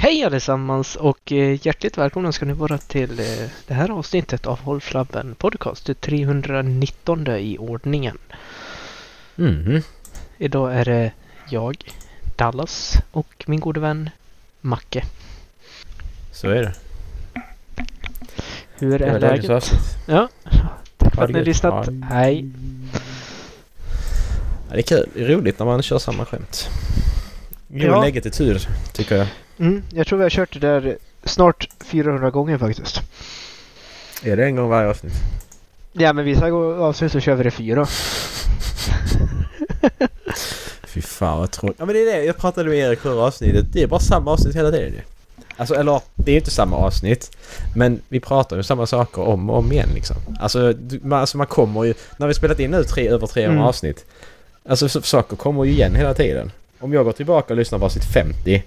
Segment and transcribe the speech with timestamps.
[0.00, 4.60] Hej allesammans och eh, hjärtligt välkomna ska ni vara till eh, det här avsnittet av
[4.60, 8.18] Håll Flabben Podcast, det 319 i ordningen.
[9.36, 9.82] Mhm.
[10.38, 11.12] Idag är det
[11.50, 11.76] jag,
[12.36, 14.10] Dallas och min gode vän
[14.60, 15.04] Macke.
[16.32, 16.74] Så är det.
[18.78, 19.50] Hur är läget?
[19.50, 19.80] avsnitt.
[20.08, 20.28] Ja,
[20.96, 21.88] tack för att ni har lyssnat.
[22.10, 22.50] Hej!
[24.68, 25.08] Ja, det är kul.
[25.14, 26.68] Det är roligt när man kör samma skämt.
[27.68, 28.02] God Ja.
[28.02, 29.26] lägget i tur, tycker jag.
[29.58, 33.00] Mm, jag tror vi har kört det där snart 400 gånger faktiskt.
[34.22, 35.12] Är det en gång varje avsnitt?
[35.92, 37.86] Ja, men vissa gå- avsnitt så kör vi det fyra.
[40.86, 41.76] Fy fan vad tråkigt.
[41.78, 42.24] Ja men det är det.
[42.24, 43.66] Jag pratade med Erik förra avsnittet.
[43.72, 45.00] Det är bara samma avsnitt hela tiden ju.
[45.56, 47.36] Alltså eller, det är inte samma avsnitt.
[47.76, 50.16] Men vi pratar ju samma saker om och om igen liksom.
[50.40, 51.94] Alltså, man, alltså man kommer ju...
[52.16, 53.68] När vi spelat in nu tre, över 300 Mm.
[53.68, 54.04] avsnitt.
[54.68, 56.52] Alltså så, saker kommer ju igen hela tiden.
[56.80, 58.62] Om jag går tillbaka och lyssnar på avsnitt 50.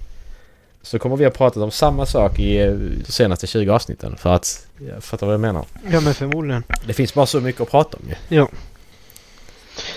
[0.84, 2.72] Så kommer vi ha pratat om samma sak i eh,
[3.06, 4.18] de senaste 20 avsnitten.
[4.18, 4.68] För att...
[4.88, 5.66] Jag fattar vad jag menar.
[5.92, 6.64] Ja, men förmodligen.
[6.88, 8.36] Det finns bara så mycket att prata om ju.
[8.38, 8.50] Ja.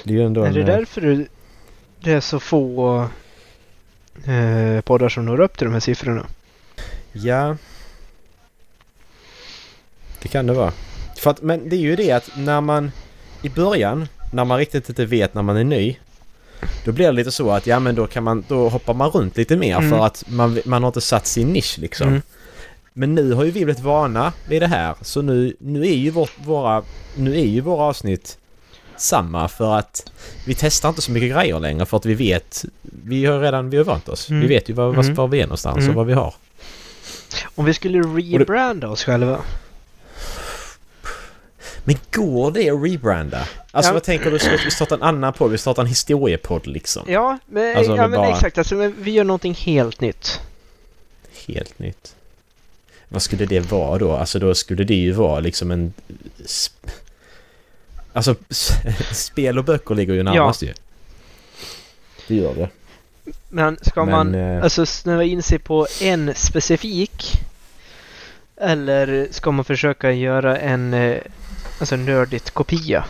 [0.04, 1.26] Det är ju ändå Är det en, eh, därför det-
[2.00, 2.98] det är så få
[4.24, 6.26] eh, poddar som når upp till de här siffrorna?
[7.12, 7.56] Ja.
[10.22, 10.72] Det kan det vara.
[11.16, 12.92] För att, men det är ju det att när man
[13.42, 15.96] i början, när man riktigt inte vet när man är ny.
[16.84, 19.36] Då blir det lite så att ja men då kan man, då hoppar man runt
[19.36, 19.90] lite mer Mm.
[19.90, 22.08] för att man, man har inte satt sin nisch liksom.
[22.08, 22.22] Mm.
[22.92, 26.10] Men nu har ju vi blivit vana vid det här så nu, nu är ju
[26.10, 26.82] vårt, våra,
[27.16, 28.38] nu är ju våra avsnitt
[28.96, 30.12] samma för att
[30.46, 32.64] vi testar inte så mycket grejer längre för att vi vet,
[33.04, 34.30] vi har redan, vi har vant oss.
[34.30, 34.42] Mm.
[34.42, 35.14] Vi vet ju var, var, Mm.
[35.14, 35.88] var vi är någonstans Mm.
[35.90, 36.34] och vad vi har.
[37.54, 37.98] Om vi skulle
[38.38, 39.38] rebranda oss själva?
[41.84, 43.48] Men går det att rebranda?
[43.70, 43.92] Alltså Ja.
[43.94, 44.38] vad tänker du?
[44.38, 45.50] Ska vi starta en annan podd?
[45.50, 47.02] Vi startar en historiepodd liksom?
[47.08, 48.58] Ja, men, Alltså, ja, men bara- exakt.
[48.58, 50.40] Alltså, men vi gör någonting helt nytt.
[51.46, 52.16] Helt nytt.
[53.08, 54.12] Vad skulle det vara då?
[54.12, 55.92] Alltså då skulle det ju vara liksom en...
[56.44, 56.90] sp-
[58.12, 58.34] Alltså
[59.12, 60.72] spel och böcker ligger ju närmast ju.
[62.28, 62.68] Det gör det.
[63.48, 67.32] Men ska Men, man eh, alltså snöa in sig på en specifik?
[68.56, 71.16] Eller ska man försöka göra en eh,
[71.78, 73.04] alltså nördigt kopia?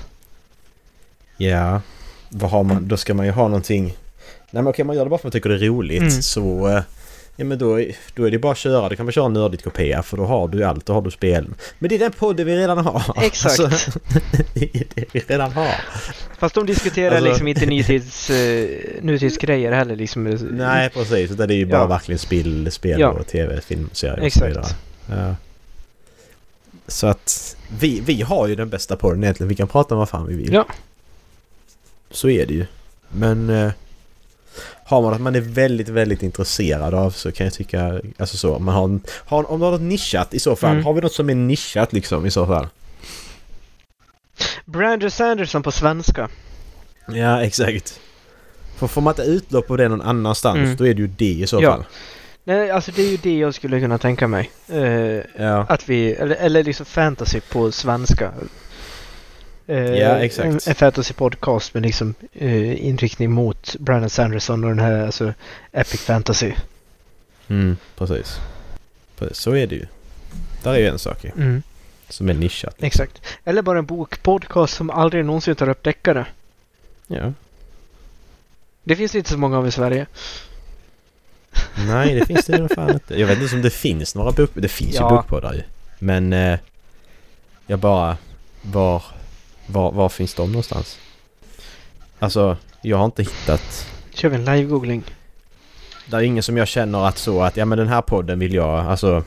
[1.37, 1.81] Ja.
[2.29, 2.89] Vad har man?
[2.89, 3.85] Då ska man ju ha någonting...
[4.51, 6.01] Nej men okej, man gör det bara för att man tycker det är roligt.
[6.01, 6.11] Mm.
[6.23, 6.69] Så...
[6.69, 6.83] eh,
[7.37, 7.81] Ja men då,
[8.15, 8.89] då är det bara att köra.
[8.89, 10.87] Då kan man köra nördigt kopia för då har du allt.
[10.87, 11.47] Då har du spel.
[11.79, 13.03] Men det är den podden vi redan har.
[13.23, 13.61] Exakt.
[13.61, 13.91] Alltså,
[14.55, 15.75] det är det vi redan har.
[16.39, 18.69] Fast de diskuterar Alltså- liksom inte nutids, eh,
[19.03, 19.97] nutidsgrejer heller.
[19.97, 20.25] Liksom.
[20.51, 21.31] Nej precis.
[21.31, 21.87] Utan det är ju bara Ja.
[21.87, 23.09] verkligen spel, spel Ja.
[23.09, 24.51] och tv, film, serier och så Exakt.
[24.51, 24.67] vidare.
[25.07, 25.37] Ja.
[26.87, 29.49] Så att vi, vi har ju den bästa podden egentligen.
[29.49, 30.53] Vi kan prata om vad fan vi vill.
[30.53, 30.67] Ja.
[32.11, 32.67] Så är det ju.
[33.09, 33.71] Men eh,
[34.85, 38.59] har man att man är väldigt, väldigt intresserad av så kan jag tycka, alltså så,
[38.59, 40.71] man har, en- har om du har något nischat i så fall.
[40.73, 40.85] Mm.
[40.85, 42.69] Har vi något som är nischat liksom i så fall?
[44.65, 46.29] Brandon Sanderson på svenska.
[47.09, 48.01] Ja, exakt.
[48.77, 50.77] För får man inte utlopp på det någon annanstans Mm.
[50.77, 51.71] då är det ju det i så Ja.
[51.71, 51.85] fall.
[52.45, 54.51] Nej, alltså det är ju det jag skulle kunna tänka mig.
[54.69, 55.67] Eh, Ja.
[55.69, 58.33] att vi, eller, eller liksom fantasy på svenska.
[59.67, 60.47] Eh, Ja, exakt.
[60.49, 65.33] En, en fantasy podcast med liksom eh, inriktning mot Brandon Sanderson och den här alltså
[65.73, 66.53] Epic Fantasy.
[67.49, 68.37] Mm, precis.
[69.19, 69.37] precis.
[69.39, 69.87] Så är det ju.
[70.63, 71.63] Där är ju en sak ju, Mm,
[72.09, 72.77] som är nischat.
[72.79, 73.23] exakt.
[73.45, 76.27] Eller bara en bokpodcast som aldrig någonsin tar upp deckare.
[77.07, 77.33] Ja.
[78.85, 80.07] Det finns inte så många av i Sverige.
[81.87, 83.21] Nej, det finns det nog fan inte.
[83.21, 84.51] Jag vet inte om det finns några bok...
[84.55, 85.11] Det finns Ja.
[85.11, 85.63] ju bokpoddar ju.
[85.99, 86.59] Men eh,
[87.67, 88.17] jag bara...
[88.63, 89.03] Var,
[89.67, 90.99] var, var finns de någonstans?
[92.19, 93.87] Alltså, jag har inte hittat...
[94.15, 95.03] Kör vi en live-googling.
[96.07, 98.55] Det är ingen som jag känner att så att ja men den här podden vill
[98.55, 99.25] jag alltså...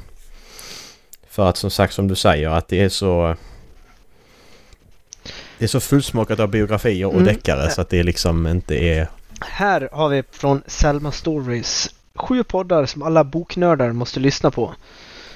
[1.30, 3.36] För att som sagt som du säger att det är så...
[5.58, 7.26] Det är så fullsmakat av biografier och Mm.
[7.26, 9.08] deckare så att det liksom inte är...
[9.42, 14.74] Här har vi från Selma Stories sju poddar som alla boknördar måste lyssna på.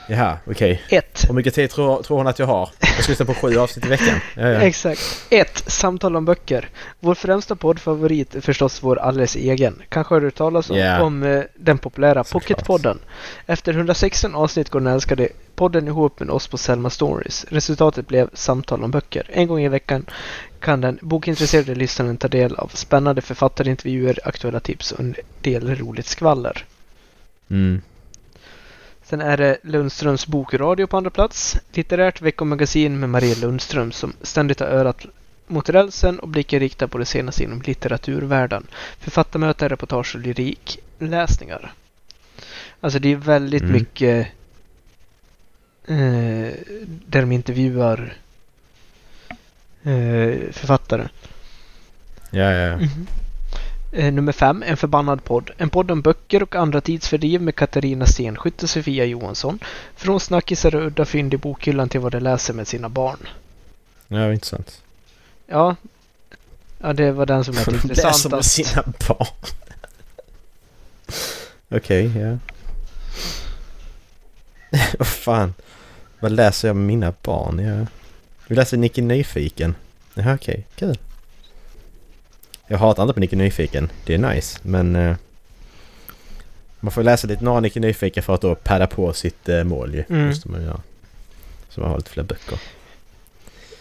[0.09, 0.81] Jaha, okej.
[0.89, 1.25] 1.
[1.27, 2.69] Hur mycket tid tror, tror hon att jag har?
[2.79, 4.19] Jag ska lyssna på sju avsnitt i veckan.
[4.35, 4.61] Ja, ja.
[4.61, 5.25] Exakt.
[5.29, 5.63] 1.
[5.71, 6.69] Samtal om böcker.
[6.99, 9.81] Vår främsta poddfavorit är förstås vår alldeles egen.
[9.89, 11.01] Kanske har du talas om, Ja.
[11.03, 12.23] om eh, den populära.
[12.23, 12.99] Pocketpodden.
[13.45, 17.45] Efter 116 avsnitt går den älskade podden ihop med oss på Selma Stories.
[17.49, 19.29] Resultatet blev Samtal om böcker.
[19.33, 20.05] En gång i veckan
[20.59, 26.05] kan den bokintresserade lyssnaren ta del av spännande författarintervjuer, aktuella tips och en del roligt
[26.05, 26.65] skvaller.
[27.51, 27.81] Mm.
[29.03, 31.57] Sen är det Lundströms bokradio på andra plats.
[31.73, 35.05] Litterärt veckomagasin med Maria Lundström som ständigt har örat
[35.47, 38.67] mot rälsen och blicken riktad på det senaste inom litteraturvärlden.
[38.99, 40.79] Författarmöten, reportage och lyrik.
[40.99, 41.73] Läsningar.
[42.81, 43.73] Alltså det är väldigt Mm.
[43.73, 44.27] mycket
[45.87, 46.53] eh,
[47.07, 48.13] där de intervjuar
[49.83, 51.07] eh, författare.
[52.31, 52.87] Ja, ja, ja.
[53.91, 55.51] Eh, nummer fem, En förbannad podd.
[55.57, 59.59] En podd om böcker och andra tidsfördriv med Katarina Stenskytt och Sofia Johansson.
[59.95, 63.27] Från snackisar och udda fynd i bokhyllan till vad de läser med sina barn.
[64.07, 64.81] Ja, intressant.
[65.47, 65.75] Ja,
[66.79, 68.51] ja det var den som lät Läser med intressantast.
[68.51, 69.27] sina barn.
[71.77, 72.37] Okej, ja.
[74.99, 75.53] Vad fan.
[76.19, 77.59] Vad läser jag med mina barn?
[77.59, 77.85] Ja.
[78.47, 79.75] Vi läser Nicky Nyfiken.
[80.13, 80.67] Jaha, okej.
[80.75, 80.97] Kul.
[82.71, 83.91] Jag hatar inte på Nicky Nyfiken.
[84.05, 84.95] Det är nice, men...
[84.95, 85.15] eh,
[86.79, 89.93] man får läsa lite några Nicky Nyfiken för att då padda på sitt uh, mål
[89.95, 90.03] ju.
[90.09, 90.27] Mm.
[90.27, 90.81] Måste man göra.
[91.69, 92.59] Så man har lite fler böcker.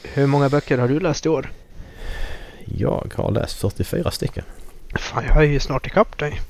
[0.02, 1.52] Hur många böcker har du läst i år?
[2.64, 4.44] Jag har läst 44 stycken.
[4.94, 6.40] Fan, jag är ju snart ikapp dig.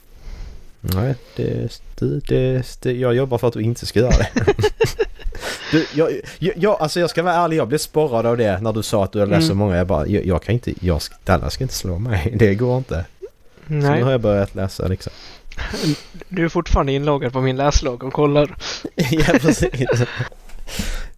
[0.80, 4.54] Nej, det, det, det, det, jag jobbar för att du inte ska göra det.
[5.70, 8.72] du, jag, jag, jag, alltså jag ska vara ärlig, jag blev sporrad av det när
[8.72, 9.58] du sa att du hade läst så Mm.
[9.58, 9.76] många.
[9.76, 12.32] Jag bara, jag, jag kan inte, jag, ska- Dallas ska inte slå mig.
[12.36, 13.04] Det går inte.
[13.20, 13.26] Så
[13.72, 15.12] nu Nej, har jag börjat läsa liksom.
[16.28, 18.56] du är fortfarande inloggad på min läslogg och kollar.
[18.94, 19.70] ja, precis.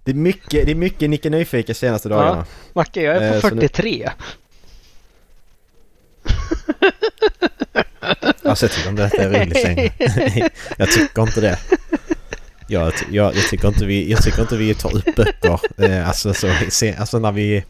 [0.04, 2.14] Det är mycket, det är mycket Nicke Nyfiken senaste Ja.
[2.16, 2.44] dagarna.
[2.72, 4.10] Macke, jag är på Eh, så nu- 43.
[8.44, 9.90] Alltså jag tycker inte detta är rimligt längre.
[10.76, 11.58] jag tycker inte det.
[12.72, 15.60] Jag, jag, jag, tycker inte vi, jag tycker inte vi tar upp böcker.
[15.78, 17.64] Eh, alltså, så, se, alltså när vi...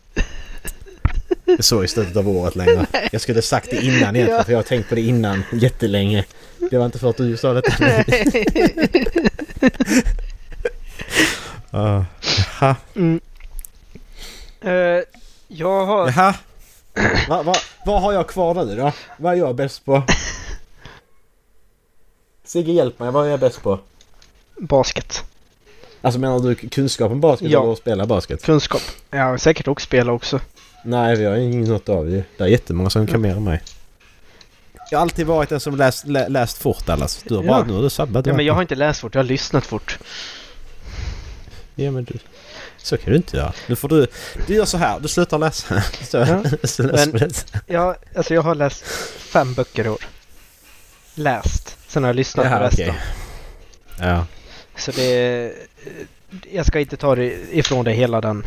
[1.61, 2.87] Så i slutet av året längre.
[3.13, 4.45] Jag skulle sagt det innan egentligen Ja.
[4.45, 6.25] för jag har tänkt på det innan jättelänge.
[6.71, 7.85] Det var inte för att du sa detta.
[11.71, 11.71] uh,
[12.61, 12.77] jaha.
[12.95, 13.21] mm.
[14.61, 15.03] Eh,
[15.49, 16.07] jag har...
[16.07, 16.35] Jaha.
[17.29, 17.55] Va, va,
[17.87, 18.93] vad har jag kvar nu då?
[19.17, 20.03] Vad är jag bäst på?
[22.45, 23.79] Sigge hjälp mig, vad är jag bäst på?
[24.59, 25.25] Basket.
[26.03, 27.73] Alltså menar du kunskap om basket Ja.
[27.73, 28.43] att spela basket?
[28.45, 28.83] Kunskap.
[29.11, 30.41] Jag har säkert också spela också.
[30.85, 32.25] Nej, vi har ingen något av det.
[32.37, 33.63] Det är jättemånga som kan mer än mig.
[34.91, 37.23] Jag har alltid varit den som läst, lä, läst fort Dallas.
[37.29, 37.65] Du har bara, Ja.
[37.65, 38.27] nu har du sabbat.
[38.27, 39.99] Ja, men jag har inte läst fort, jag har lyssnat fort.
[41.75, 42.19] Ja men du...
[42.77, 43.53] Så kan du inte göra.
[43.67, 44.07] Nu får du...
[44.47, 45.83] Du gör så här, du slutar läsa.
[46.03, 47.31] Så, Ja, så läser men-.
[47.67, 48.85] Jag, alltså jag har läst
[49.19, 50.05] fem böcker i år.
[51.15, 51.77] Läst.
[51.89, 52.89] Sen har jag lyssnat på resten.
[52.91, 53.01] okej.
[53.99, 54.27] Ja.
[54.77, 55.53] Så det...
[56.53, 58.47] Jag ska inte ta ifrån dig hela den.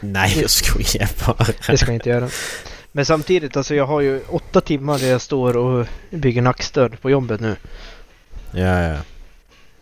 [0.00, 1.46] Nej, jag skojar bara.
[1.66, 2.28] Det ska jag inte göra.
[2.92, 7.10] Men samtidigt, alltså jag har ju åtta timmar där jag står och bygger nackstöd på
[7.10, 7.56] jobbet nu.
[8.52, 8.96] Ja, ja.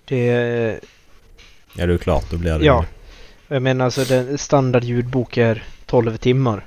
[0.05, 0.81] Det...
[1.75, 2.31] Ja, det är klart.
[2.31, 2.85] Då blir det Ja.
[3.49, 6.67] Jag menar alltså den standard ljudbok är 12 timmar.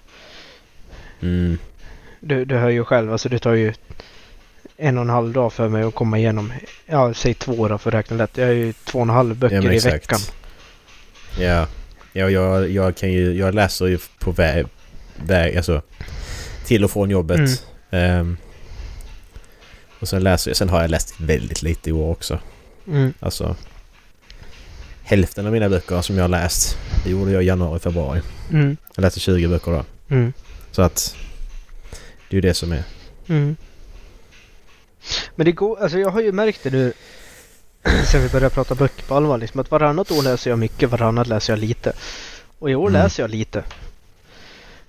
[1.22, 1.58] Mm.
[2.20, 3.74] Du, du hör ju själv, alltså det tar ju
[4.78, 6.54] en och en halv dag för mig att komma igenom.
[6.86, 8.38] Ja, säg två då för att räkna lätt.
[8.38, 10.20] Jag har ju två och en halv böcker Ja, i veckan.
[11.40, 11.68] Ja.
[12.14, 13.34] Ja, jag, jag kan ju...
[13.34, 14.66] Jag läser ju på väg...
[15.16, 15.82] väg alltså...
[16.66, 17.38] Till och från jobbet.
[17.40, 17.52] Mm.
[17.90, 18.38] Ehm,
[20.00, 20.58] och sen läser jag...
[20.58, 22.40] Sen har jag läst väldigt lite i år också.
[22.88, 23.14] Mm.
[23.20, 23.56] Alltså...
[25.04, 28.22] Hälften av mina böcker som jag har läst, det gjorde jag i januari, februari.
[28.52, 28.78] Mm.
[28.96, 29.86] Jag läste 20 böcker då.
[30.16, 30.34] Mm.
[30.72, 31.16] Så att...
[32.30, 32.84] Det är ju det som är...
[33.28, 33.56] Mm.
[35.36, 36.94] Men det går, alltså jag har ju märkt det nu
[38.12, 41.28] sen vi började prata böcker på allvar liksom att varannat år läser jag mycket, varannat
[41.28, 41.94] läser jag lite.
[42.60, 43.02] Och i år Mm.
[43.02, 43.64] läser jag lite.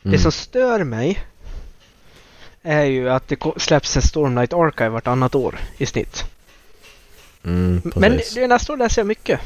[0.03, 0.21] Det Mm.
[0.21, 1.25] som stör mig
[2.63, 6.25] är ju att det släpps en Stormlight Archive vartannat år i snitt.
[7.45, 9.41] Mm, Men det, nästa år läser jag mycket.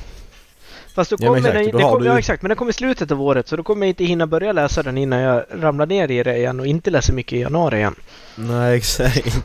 [0.95, 2.57] Fast då Ja, kommer exakt, den, då det har kom, du ja exakt, men den
[2.57, 5.21] kommer i slutet av året så då kommer jag inte hinna börja läsa den innan
[5.21, 7.95] jag ramlar ner i det igen och inte läser mycket i januari igen.
[8.37, 9.27] Nej, exakt.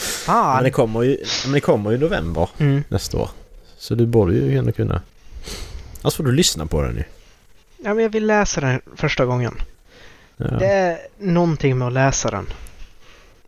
[0.00, 0.54] Fan!
[0.54, 1.16] Men det kommer ju...
[1.44, 2.84] Men det kommer ju i november Mm.
[2.88, 3.30] nästa år.
[3.78, 5.02] Så du borde ju ändå kunna...
[6.02, 7.04] Annars får du lyssna på den ju.
[7.84, 9.54] Ja, men jag vill läsa den första gången.
[10.36, 10.46] Ja.
[10.46, 12.46] Det är någonting med att läsa den.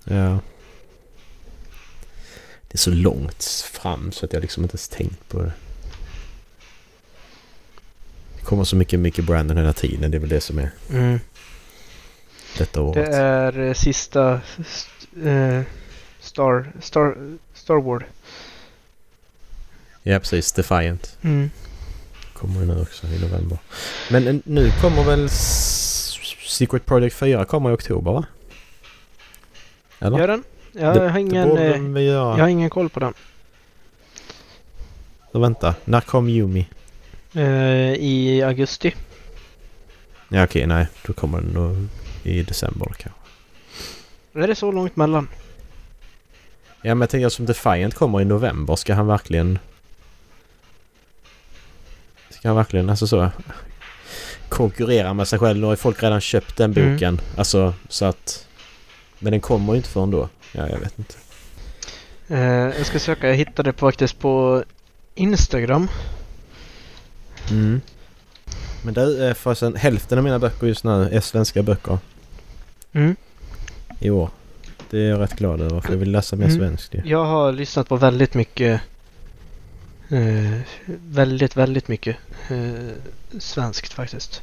[0.05, 0.39] ja.
[2.69, 5.53] Det är så långt fram så att jag liksom inte ens tänkt på det.
[8.39, 10.11] Det kommer så mycket, mycket Brandon hela tiden.
[10.11, 11.21] Det är väl det som är Mm.
[12.59, 13.09] detta Det året.
[13.15, 15.63] är eh, sista st- eh,
[16.33, 17.17] Star, Star,
[17.55, 18.03] Star Wars.
[20.03, 20.53] Ja, precis.
[20.53, 21.19] Defiant.
[21.23, 21.51] Mm.
[22.33, 23.59] Kommer ju nu också i november.
[24.11, 25.29] Men eh, nu kommer väl
[26.47, 28.25] Secret Project 4 kommer i oktober va?
[29.99, 30.19] Eller?
[30.19, 30.45] Gör den?
[30.73, 31.59] Jag, det, har ingen,
[31.97, 33.15] eh, jag har ingen koll på den.
[35.33, 35.75] Så vänta.
[35.85, 36.69] När kom Yumi?
[37.35, 37.43] Eh,
[37.95, 38.95] I augusti.
[40.29, 40.87] Ja okej, nej.
[41.07, 41.89] Då kommer den nog
[42.23, 43.21] i december kanske.
[44.35, 45.29] Är det så långt mellan?
[46.83, 48.77] Ja men jag tänker som Defiant kommer i november.
[48.77, 49.59] Ska han verkligen...
[52.31, 53.31] Ska han verkligen alltså så...
[54.49, 55.59] Konkurrera med sig själv.
[55.61, 56.93] Nu har ju folk redan köpt den Mm.
[56.95, 57.21] boken.
[57.37, 58.47] Alltså så att...
[59.19, 60.29] Men den kommer ju inte förrän då.
[60.53, 61.15] Ja jag vet inte.
[62.29, 62.41] Eh,
[62.79, 64.65] jag ska söka, jag hittade det faktiskt på
[65.15, 65.89] Instagram.
[67.51, 67.81] Mm.
[68.85, 71.99] Men du eh, förresten hälften av mina böcker just nu är svenska böcker
[72.93, 73.17] Mm.
[74.01, 74.31] i år.
[74.93, 76.57] Det är jag rätt glad över för jag vill läsa mer Mm.
[76.59, 77.03] svenskt ju.
[77.05, 78.81] Jag har lyssnat på väldigt mycket
[80.11, 80.59] eh,
[81.07, 82.17] väldigt, väldigt mycket
[82.51, 82.91] eh,
[83.39, 84.43] svenskt faktiskt.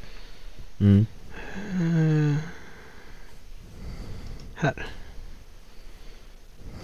[0.80, 1.06] Mm.
[1.74, 2.36] Eh,
[4.56, 4.88] här.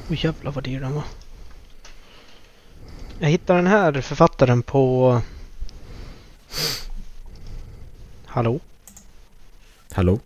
[0.09, 1.03] Åh jävlar vad dyr den var.
[3.19, 5.21] Jag hittade den här författaren på...
[8.25, 8.59] Hallå?
[9.91, 10.19] Hallå?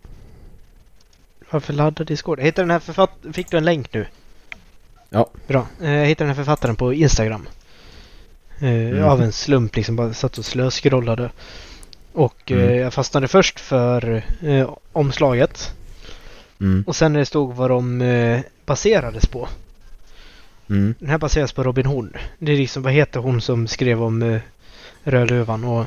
[1.50, 2.38] Varför laddar Discord?
[2.38, 3.32] Jag hittade den här författaren...
[3.32, 4.06] Fick du en länk nu?
[5.10, 5.30] Ja.
[5.46, 5.66] Bra.
[5.82, 7.48] Eh, Jag hittade den här författaren på Instagram.
[8.60, 9.04] Eh, Mhm.
[9.04, 9.96] Av en slump liksom.
[9.96, 11.30] Bara satt och slöskrollade.
[12.12, 12.78] Och eh, Mm.
[12.78, 15.74] jag fastnade först för eh, omslaget.
[16.60, 16.84] Mm.
[16.86, 19.48] Och sen när det stod vad de eh, baserades på.
[20.70, 20.94] Mm.
[20.98, 22.16] Den här baseras på Robin Hood.
[22.38, 24.40] Det är liksom, vad heter hon som skrev om eh,
[25.04, 25.84] Rödluvan och...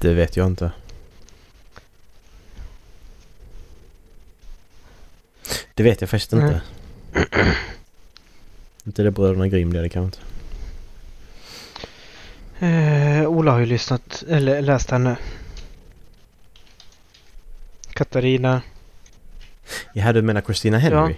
[0.00, 0.72] Det vet jag inte.
[5.80, 6.60] Det vet jag faktiskt inte.
[8.86, 10.18] inte det Bröderna Grimm det, det kan inte.
[12.66, 15.16] Eh, Ola har ju lyssnat, eller läst henne.
[17.92, 18.62] Katarina.
[19.92, 21.14] Jaha, du menar Christina Henry?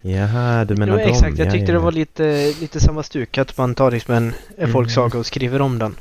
[0.00, 1.08] Jaha, du menar Jo, dem?
[1.14, 1.38] exakt.
[1.38, 3.38] Jag Ja, tyckte ja, det var lite, lite samma stuk.
[3.38, 4.72] Att man tar liksom en Mm.
[4.72, 5.96] folksaga och skriver om den.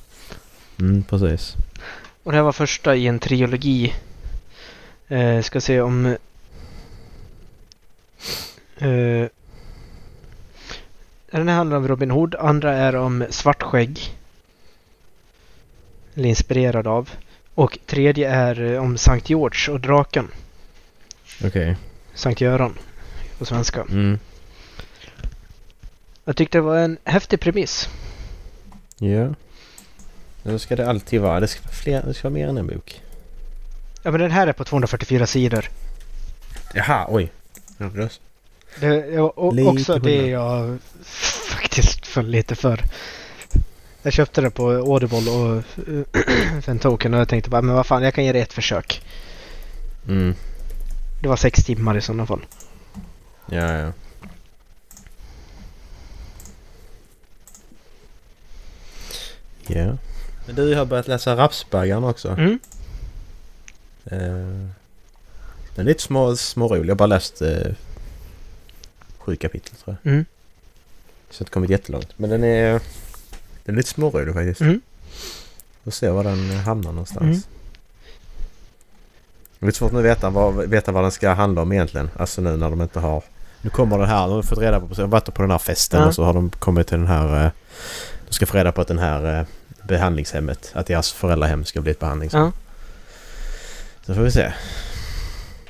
[0.80, 1.56] Mm, precis.
[2.24, 3.94] Och det här var första i en trilogi.
[5.08, 6.18] Eh, ska se om...
[8.78, 9.28] Eh,
[11.32, 12.36] den här handlar om Robin Hood.
[12.36, 14.16] Andra är om Svartskägg.
[16.16, 17.10] Eller inspirerad av.
[17.56, 20.32] Och tredje är eh, om Sankt George och draken.
[21.44, 21.78] Okej.
[22.14, 22.78] Sankt Göran
[23.38, 23.82] på svenska.
[23.82, 24.20] Mm.
[26.26, 27.90] Jag tyckte det var en häftig premiss.
[28.98, 29.34] Ja.
[30.44, 31.40] Då ska det alltid vara.
[31.40, 33.02] Det ska vara, fler, det ska vara mer än en bok.
[34.04, 35.70] Ja men den här är på 244 sidor.
[36.74, 37.32] Jaha, oj.
[37.78, 37.90] Ja,
[38.80, 39.06] det-
[39.54, 42.84] Lite också det jag faktiskt föll lite för.
[44.04, 47.76] Jag köpte det på Audible och eh, för en token och jag tänkte bara men
[47.76, 49.02] vad fan jag kan ge det ett försök.
[50.08, 50.36] Mm.
[51.22, 52.46] Det var sex timmar i sådana fall.
[53.52, 53.92] Ja, ja.
[59.68, 59.98] Ja.
[60.46, 62.30] Men du har börjat läsa Rapsbaggarn också.
[62.30, 62.60] Mm.
[64.06, 64.70] Eh,
[65.76, 66.84] den är lite små, smårolig.
[66.86, 67.72] Jag har bara läst eh,
[69.26, 70.12] sju kapitel tror jag.
[70.12, 70.26] Mm.
[71.30, 72.10] Så jag har kommit jättelångt.
[72.18, 72.72] Men den är,
[73.64, 74.62] den är lite smårolig faktiskt.
[74.62, 74.82] Mm.
[75.84, 77.22] Får se var den hamnar någonstans.
[77.22, 77.42] Mm.
[79.60, 82.10] Det är lite svårt nu att veta vad, veta vad den ska handla om egentligen.
[82.18, 83.24] Alltså nu när de inte har...
[83.62, 84.28] Nu kommer det här.
[84.28, 84.88] De har fått reda på...
[84.88, 86.08] De har varit på den här festen Ja.
[86.08, 87.46] och så har de kommit till den här...
[87.46, 87.52] eh,
[88.28, 89.46] De ska få reda på att den här eh,
[89.88, 92.42] behandlingshemmet, att deras föräldrahem ska bli ett behandlingshem.
[92.42, 92.52] Ja.
[94.06, 94.42] Så får vi se.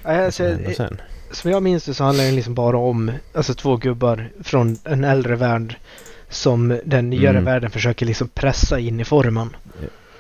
[0.03, 1.01] Ja, vad Alltså, som händer sen.
[1.35, 5.03] som jag minns det så handlar den liksom bara om alltså, två gubbar från en
[5.03, 5.77] äldre värld
[6.29, 7.43] som den nyare Mm.
[7.45, 9.55] världen försöker liksom pressa in i formen.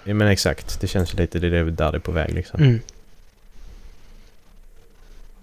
[0.03, 0.81] Ja men exakt.
[0.81, 1.39] Det känns lite...
[1.39, 2.63] Det är där det är på väg liksom.
[2.63, 2.79] Mm.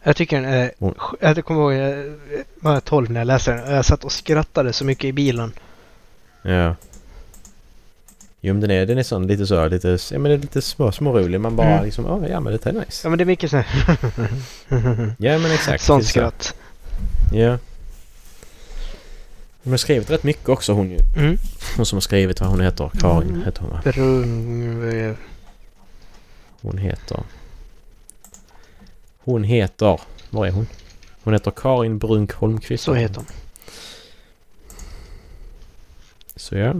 [0.02, 0.72] Jag tycker den är...
[0.78, 0.94] Mm.
[1.20, 2.14] Jag kommer ihåg, jag
[2.60, 5.52] var 12 när jag läste den och jag satt och skrattade så mycket i bilen.
[6.42, 6.74] Ja.
[8.44, 10.62] Jo men den är, den är sån lite så, lite, ja men det är lite
[10.62, 11.40] små, smårolig.
[11.40, 11.84] Man bara Mm.
[11.84, 13.06] liksom, oh, ja men det är nice.
[13.06, 13.98] Ja men det är mycket sån här...
[15.18, 15.84] Ja men exakt.
[15.84, 16.10] Sånt är så.
[16.10, 16.54] skratt.
[17.32, 17.58] Ja.
[19.64, 20.98] Hon har skrivit rätt mycket också hon ju.
[21.16, 21.38] Mm.
[21.76, 22.90] Hon som har skrivit vad hon heter.
[23.00, 23.42] Karin Mm.
[23.44, 23.80] heter hon va?
[23.84, 25.16] Brung...
[26.62, 27.22] Hon heter...
[29.24, 30.00] Hon heter...
[30.30, 30.66] Var är hon?
[31.24, 32.84] Hon heter Karin Brunk Holmqvist.
[32.84, 33.26] Så heter hon.
[36.36, 36.74] Så ja.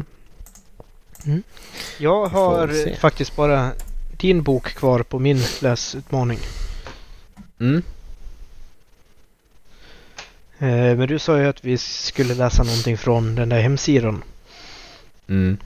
[1.99, 3.73] Jag Vi får har faktiskt bara
[4.17, 6.39] din bok kvar på min läsutmaning.
[7.61, 7.83] Mm.
[10.59, 14.25] Eh, men du sa ju att vi skulle läsa någonting från den där hemsidan.
[15.29, 15.57] Mm.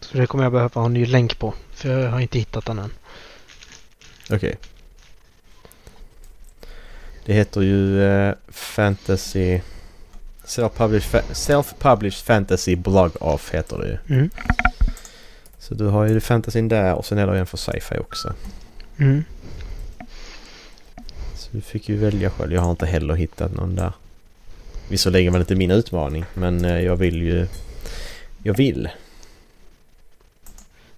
[0.00, 1.54] Så det kommer jag behöva ha en ny länk på.
[1.70, 2.90] För jag har inte hittat den än.
[4.30, 4.56] Okej.
[7.24, 9.60] Det heter ju eh, Fantasy...
[10.46, 14.16] Self-published, fa- self-published Fantasy Blog Off heter det ju.
[14.16, 14.30] Mm.
[15.58, 18.34] Så du har ju fantasyn där och sen är det en för sci-fi också.
[18.98, 19.24] Mm.
[21.34, 22.52] Så du fick ju välja själv.
[22.52, 23.92] Jag har inte heller hittat någon där.
[24.88, 27.46] Visserligen var det inte min utmaning men eh, jag vill ju...
[28.42, 28.88] Jag vill.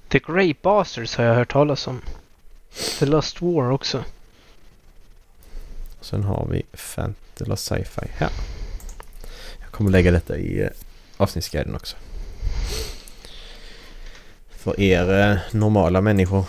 [0.09, 2.01] The Grey Bastards har jag hört talas om.
[2.99, 4.05] The Lust War också.
[6.01, 8.31] Sen har vi Fant eller Sci-Fi här.
[9.79, 10.69] Jag kommer lägga detta i eh,
[11.17, 11.97] avsnittsguiden också.
[14.51, 16.45] För er eh, normala människor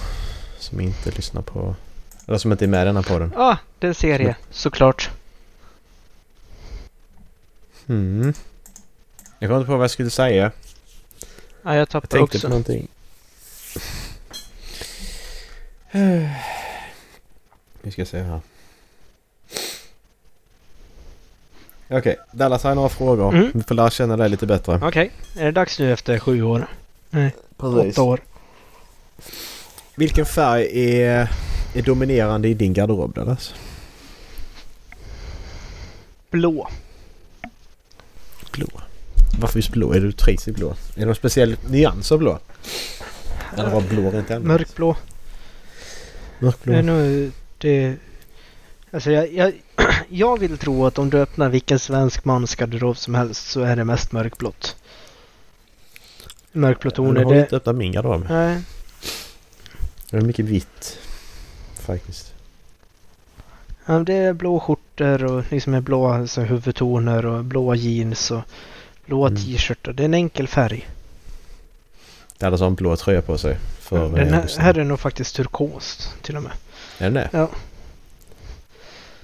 [0.59, 1.75] som inte lyssnar på...
[2.27, 3.33] Eller som inte är med i denna podden.
[3.35, 4.35] Ja, ah, det är en serie.
[4.49, 5.09] Såklart.
[7.87, 8.33] Mm.
[9.39, 10.51] Jag kommer inte på vad jag skulle säga.
[11.61, 12.47] Ja, jag Jag tappade tänkte också.
[12.47, 12.87] på någonting.
[17.81, 18.41] Vi ska se här.
[21.91, 23.35] Okej, Dallas har några frågor.
[23.35, 23.51] Mm.
[23.53, 24.79] Vi får lära känna dig lite bättre.
[24.83, 26.67] Okej, är det dags nu efter sju år?
[27.09, 28.19] Nej, åtta år.
[29.95, 31.31] Vilken färg är,
[31.73, 33.53] är dominerande i din garderob Dallas?
[36.31, 36.67] Blå.
[38.51, 38.67] Blå.
[39.39, 39.93] Varför just blå?
[39.93, 40.69] Är du trivs i blå?
[40.69, 42.39] Är det någon speciell nyans av blå?
[43.57, 44.43] Eller var blå rent allmänt?
[44.43, 44.95] Mörkblå.
[46.39, 46.73] Mörkblå.
[46.73, 47.95] Det är nog det...
[48.91, 49.53] Alltså jag, jag,
[50.09, 53.75] jag vill tro att om du öppnar vilken svensk mans garderob som helst så är
[53.75, 54.75] det mest mörkblått.
[56.51, 57.23] Mörkblå toner.
[57.23, 58.25] har ju Det, inte öppnat min garderob.
[58.29, 58.61] nej,
[60.09, 60.97] Det är mycket vitt.
[61.79, 62.33] Faktiskt.
[63.85, 68.41] ja, det är blå skjortor och liksom med blåa alltså, huvudtoner och blåa jeans och
[69.05, 69.41] blåa Mm.
[69.41, 69.93] t-shirtar.
[69.93, 70.89] Det är en enkel färg.
[72.37, 73.57] Dallas har en blå tröja på sig.
[73.79, 74.65] För Den eh, här, lyssnarna.
[74.65, 76.51] här är nog faktiskt turkost till och med.
[76.97, 77.29] Är den det?
[77.33, 77.49] Ja.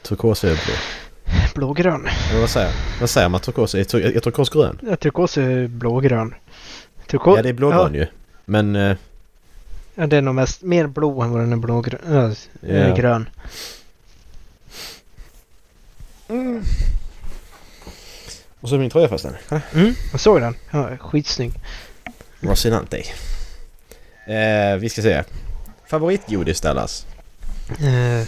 [0.07, 0.73] Turkos är blå.
[1.55, 2.07] Blågrön.
[2.31, 3.83] Eller vad säger, vad säger man turkos är?
[3.83, 4.79] Tur- Är turkos grön?
[4.89, 6.33] Ja, turkos är blågrön.
[7.07, 8.07] Turkos, Ja det är blågrön ju.
[8.45, 8.75] Men...
[8.75, 8.95] eh,
[9.97, 11.99] Ja, det är nog mest mer blå än vad den är blågrön.
[12.61, 12.95] Äh, Ja.
[12.95, 13.29] grön.
[18.59, 19.35] Och så min tröja förresten.
[19.73, 20.55] Mm, jag såg den.
[20.71, 21.53] Ja, skitsnygg.
[22.39, 22.97] Rocinante.
[24.27, 25.23] Eh, vi ska se.
[25.89, 27.05] Favoritgodis Dallas?
[27.69, 28.27] Eh,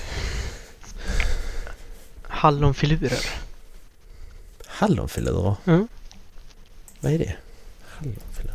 [2.37, 3.19] hallonfilurer.
[4.67, 5.55] Hallonfilurer?
[5.65, 5.87] Mm.
[6.99, 7.35] Vad är det?
[7.97, 8.53] Hallonfilurer.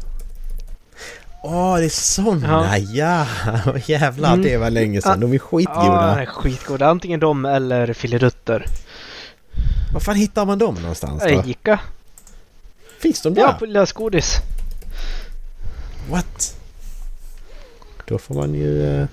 [1.44, 3.26] Åh, det är såna ja!
[3.66, 3.78] ja.
[3.86, 4.42] Jävlar, Mm.
[4.42, 5.20] det var länge sedan.
[5.20, 6.14] De är Ja, skitgoda.
[6.14, 6.86] de är skitgoda.
[6.88, 8.66] Antingen de eller filirutter.
[9.92, 11.42] Var fan hittar man dem någonstans då?
[11.46, 11.80] Ica.
[12.98, 13.42] Finns de där?
[13.42, 14.36] Ja, på lösgodis.
[16.10, 16.56] What?
[18.06, 19.00] Då får man ju...
[19.00, 19.06] Eh...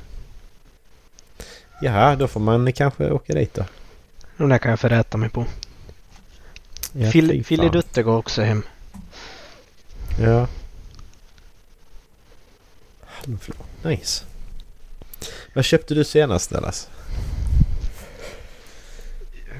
[1.82, 3.66] Jaha, då får man kanske åka dit då.
[4.40, 5.46] De där kan jag förrätta mig på.
[7.12, 7.44] Fil- fan.
[7.44, 8.64] Filirutter går också hem.
[10.22, 10.48] Ja.
[13.84, 14.24] Nice.
[15.54, 16.90] Vad köpte du senast Dallas?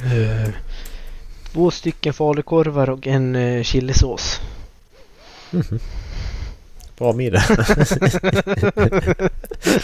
[0.04, 0.50] Eh,
[1.52, 4.42] två stycken falukorvar och en uh, chilisås.
[5.52, 5.80] Mhm.
[7.00, 7.40] Bra middag.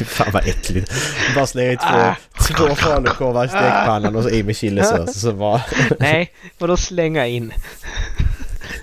[0.06, 0.91] Fan vad äckligt.
[1.36, 2.15] Bara slänga i två, Ah.
[2.58, 5.62] två falukorvar i stekpannan och så i med chilisås och så bara...
[5.99, 7.54] Nej, vadå slänga in?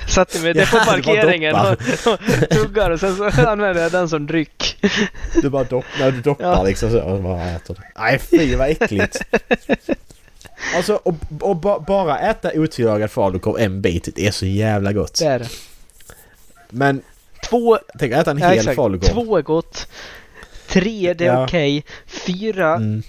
[0.08, 2.12] Satte mig där på det parkeringen och, doppar.
[2.12, 2.18] och
[2.50, 4.76] tuggar och sen så använder jag den som dryck.
[5.42, 6.62] Du bara dopp, när du doppar Ja.
[6.62, 7.80] liksom så och bara äter du.
[8.02, 9.22] Nej fy vad äckligt.
[10.76, 15.18] Alltså och, och ba, bara äta otillagad falukorv en bit det är så jävla gott.
[15.18, 15.48] Det är det.
[16.70, 17.02] Men
[17.42, 18.76] Två, tänk att äta en ja, hel exakt.
[18.76, 19.08] falukorv.
[19.12, 19.88] Två är gott.
[20.66, 21.44] Tre, det är Ja.
[21.44, 21.84] okej.
[22.06, 23.02] Fyra, Mm.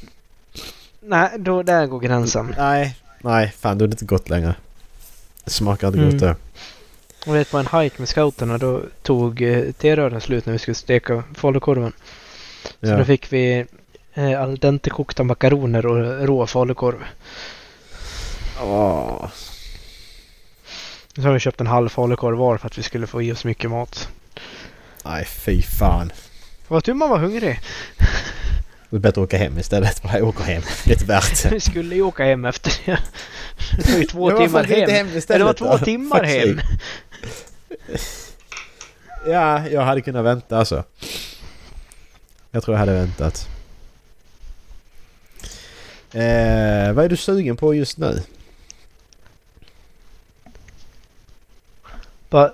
[1.02, 2.56] nej, då där går gränsen.
[2.58, 4.56] Nej, nej fan då är det inte gott längre.
[5.44, 6.12] Det smakar inte Mm.
[6.12, 6.36] gott det.
[7.28, 10.76] Och vet på en hike med scouterna då tog eh, T-rören slut när vi skulle
[10.76, 11.94] steka falukorven.
[12.64, 12.98] Så Ja.
[12.98, 13.66] då fick vi
[14.14, 17.04] eh, al dente kokta makaroner och rå falukorv.
[18.62, 19.26] Åh.
[21.16, 23.46] Så har vi köpt en halv falukorv var för att vi skulle få i oss
[23.46, 24.10] mycket mat.
[25.06, 26.12] Nej fy fan.
[26.68, 27.60] Vad tur man var hungrig.
[28.90, 30.04] Det är bättre att åka hem istället.
[30.04, 30.62] Bara åka hem.
[30.86, 31.50] Det är värt det.
[31.50, 33.00] Vi skulle ju åka hem efter det.
[33.78, 34.90] Det var ju två timmar hem.
[34.90, 35.78] hem istället det var då?
[35.78, 36.60] två timmar Fuck hem.
[39.28, 40.84] Ja, jag hade kunnat vänta alltså.
[42.52, 43.48] Jag tror jag hade väntat.
[46.12, 48.22] Eh, vad är du sugen på just nu?
[52.30, 52.54] Bara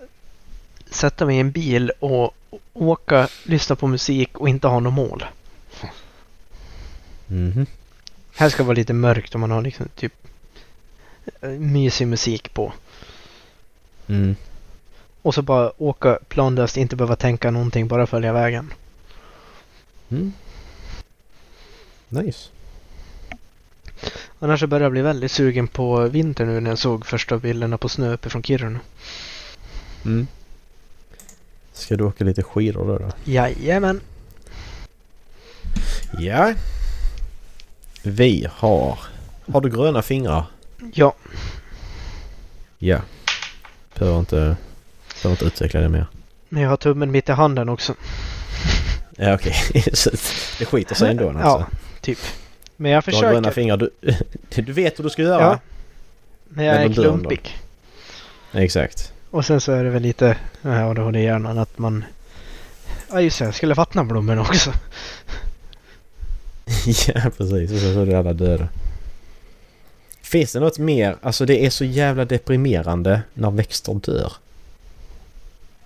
[0.89, 2.36] sätta mig i en bil och
[2.73, 5.25] åka, lyssna på musik och inte ha något mål.
[7.28, 7.65] Mhm.
[8.36, 10.13] Här ska vara lite mörkt om man har liksom typ
[11.41, 12.73] eh, mysig musik på.
[14.08, 14.36] Mm.
[15.21, 18.73] Och så bara åka planlöst, inte behöva tänka någonting, bara följa vägen.
[20.10, 20.34] Mm.
[22.10, 22.49] Nice.
[24.39, 27.78] Annars så börjar jag bli väldigt sugen på vinter nu när jag såg första bilderna
[27.78, 28.80] på snö uppifrån Kiruna.
[30.06, 30.28] Mm.
[31.89, 32.97] Ska du åka lite skidor då?
[32.97, 33.12] då?
[33.23, 34.02] Jajamän.
[36.19, 36.54] Ja.
[38.04, 38.99] Vi har...
[39.52, 40.45] Har du gröna fingrar?
[40.93, 41.13] Ja.
[42.78, 43.02] Ja.
[43.95, 46.06] Behöver inte, behöver inte utveckla det mer.
[46.49, 47.93] Men jag har tummen mitt i handen också.
[49.17, 49.84] Ja okej.
[49.93, 50.10] Så
[50.60, 51.41] det skiter sig ändå alltså.
[51.41, 51.67] Ja,
[52.02, 52.19] typ.
[52.75, 53.52] Men jag Du har gröna försöker.
[53.52, 53.78] fingrar.
[53.78, 53.91] Du,
[54.62, 55.41] du vet vad du ska göra.
[55.41, 55.60] Ja.
[56.49, 57.58] Men jag Men är klumpig.
[58.52, 59.13] Exakt.
[59.32, 62.04] Och sen så är det väl lite ADHD-hjärnan att man...
[63.12, 64.70] Ja just det, jag skulle vattna blommorna också.
[67.08, 67.72] ja precis.
[67.72, 68.68] Och så så är alla döda.
[70.22, 71.15] Finns det något mer?
[71.22, 74.32] Alltså det är så jävla deprimerande när växter dör.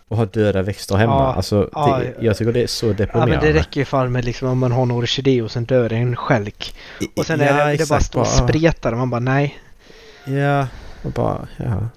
[0.08, 1.14] Och ha döda växter hemma.
[1.14, 3.36] Ja, alltså ja, det, jag tycker det är så Ja deprimerande.
[3.36, 5.94] men det räcker ju fan med liksom om man har en orkidé och sen dör
[5.94, 6.76] en skälk.
[7.16, 9.60] Och sen är det, det bara står och spretar och man bara nej.
[10.26, 10.68] Ja,
[11.04, 11.88] och bara ja.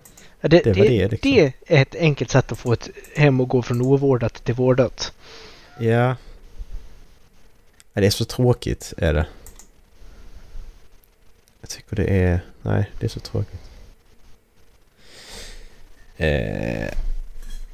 [0.48, 1.32] Det, Det det, var det, liksom.
[1.32, 5.12] är ett enkelt sätt att få ett hem att gå från ovårdat till vårdat.
[5.80, 6.16] Ja.
[7.92, 9.26] Ja, Det är så tråkigt är det.
[11.61, 12.40] Jag tycker det är...
[12.62, 13.61] Nej, det är så tråkigt.
[16.16, 16.88] Eh,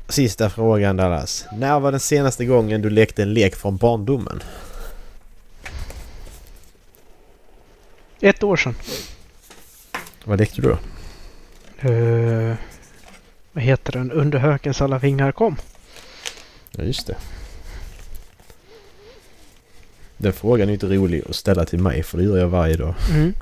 [0.08, 1.46] sista frågan Dallas.
[1.52, 4.42] När var den senaste gången du lekte en lek från barndomen?
[8.20, 8.74] Ett år sedan.
[10.24, 10.78] Vad lekte du då?
[11.84, 12.54] Uh,
[13.52, 14.12] vad heter den?
[14.12, 15.56] Under hökens alla vingar kom.
[16.76, 17.16] Ja, just det.
[20.16, 22.94] Den frågan är inte rolig att ställa till mig för det gör jag varje dag.
[23.10, 23.34] Mm.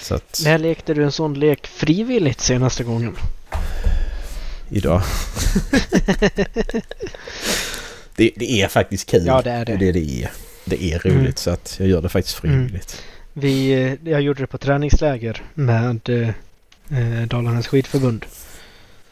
[0.00, 3.16] Så att När lekte du en sån lek frivilligt senaste gången?
[4.72, 5.02] idag.
[8.16, 9.26] det, det är faktiskt kul.
[9.26, 9.76] Ja, det är det.
[9.76, 10.30] Det är det är.
[10.64, 11.32] Det är roligt Mm.
[11.36, 13.02] så att jag gör det faktiskt frivilligt.
[13.32, 16.00] Vi, eh, jag gjorde det på träningsläger med
[16.90, 18.26] eh, Dalarnas skidförbund.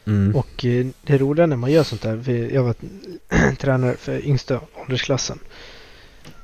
[0.05, 0.35] Mm.
[0.35, 2.75] Och eh, det roliga när man gör sånt där, vi, jag var
[3.57, 5.39] tränare för yngsta åldersklassen.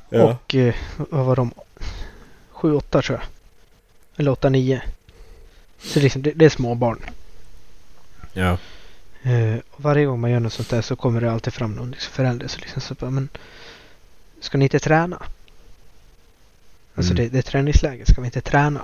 [0.09, 0.23] ja.
[0.23, 1.51] Och eh, vad var de?
[2.53, 3.21] 7-8 tror jag.
[4.17, 4.79] Eller 8-9.
[5.79, 6.99] Så liksom, det, det är små barn.
[8.33, 8.57] ja.
[9.23, 11.91] Eh, och varje gång man gör något sånt där så kommer det alltid fram någon
[11.91, 12.47] liksom förälder.
[12.47, 13.29] Så liksom så bara, men
[14.39, 15.21] ska ni inte träna?
[16.95, 17.23] Alltså Mm.
[17.23, 18.81] det, det är träningsläge, ska vi inte träna?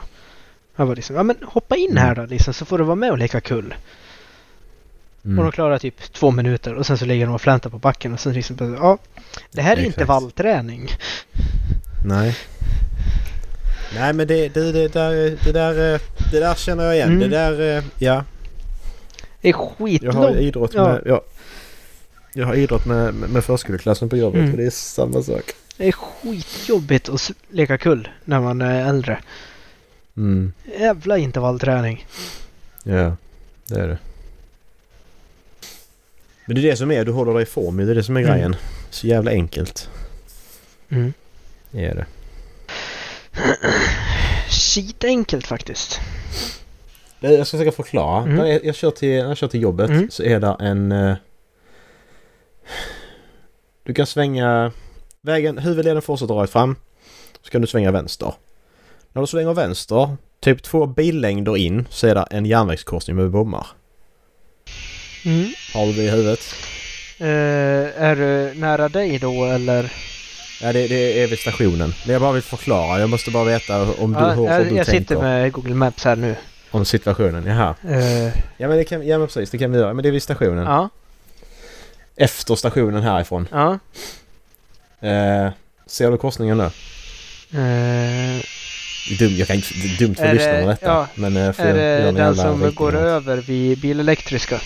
[0.82, 2.04] Jag var liksom, ja men hoppa in Mm.
[2.04, 3.76] här då liksom så får du vara med och leka kull.
[5.22, 5.52] Och de Mm.
[5.52, 8.34] klarar typ två minuter och sen så ligger de och fläntar på backen och sen
[8.34, 8.98] liksom bara, ja
[9.52, 9.88] det här är Exakt.
[9.98, 10.90] intervallträning.
[12.06, 12.36] Nej.
[13.96, 15.12] Nej men det, det, det, där,
[15.46, 15.74] det, där,
[16.32, 17.10] det där känner jag igen.
[17.10, 17.20] Mm.
[17.20, 18.24] Det där, ja.
[19.42, 20.38] Det är Jag har skitlångt.
[20.38, 21.22] idrott med, ja.
[22.34, 24.52] Jag har idrott med, med förskoleklassen på jobbet Mm.
[24.52, 25.44] och det är samma sak.
[25.78, 29.20] Det är skitjobbigt att leka kull när man är äldre.
[30.18, 30.54] Mm.
[30.80, 32.06] Jävla intervallträning.
[32.84, 33.16] Ja,
[33.68, 33.98] det är det.
[36.46, 38.18] Men det är det som är, du håller dig i form Det är det som
[38.18, 38.34] är Mm.
[38.34, 38.56] grejen.
[38.90, 39.90] Så jävla enkelt.
[40.90, 41.14] Mm.
[41.72, 42.06] Det är det.
[44.50, 46.00] Skitenkelt faktiskt.
[47.20, 48.24] Nej, Jag ska försöka förklara.
[48.24, 48.38] Mm.
[48.48, 50.10] Jag, jag, kör till, när jag kör till jobbet Mm.
[50.12, 50.92] så är det en...
[50.92, 51.16] eh,
[53.84, 54.72] Du kan svänga...
[55.22, 56.76] Vägen, huvudleden fortsätter rakt fram.
[57.42, 58.34] Så kan du svänga vänster.
[59.14, 63.68] När du svänger vänster, typ två billängder in, så är det en järnvägskorsning med bommar.
[65.26, 65.50] Mm.
[65.74, 66.40] Har du det i huvudet?
[67.20, 69.94] Eh, är du nära dig då eller?
[70.62, 71.94] Ja, det, det är vid stationen.
[72.06, 73.00] Det jag bara vill förklara.
[73.00, 75.52] Jag måste bara veta om du, Ja, hur, hur jag du jag tänker sitter med
[75.52, 76.36] Google Maps här nu.
[76.72, 77.46] om situationen.
[77.46, 77.76] Jaha.
[77.90, 78.26] Eh,
[78.58, 79.94] Ja men, det kan, ja men precis, det kan vi göra.
[79.94, 80.64] Men det är vid stationen.
[80.66, 80.90] ja,
[82.16, 83.48] Efter stationen härifrån.
[83.52, 83.80] ja.
[85.08, 85.52] Eh,
[85.88, 86.64] ser du korsningen nu?
[87.60, 88.44] Eh,
[89.20, 90.86] Dumt, jag kan inte, dumt för lyssnarna detta.
[90.86, 91.76] ja, men eh, är jag
[92.16, 94.60] det den som går över vid bilelektriska?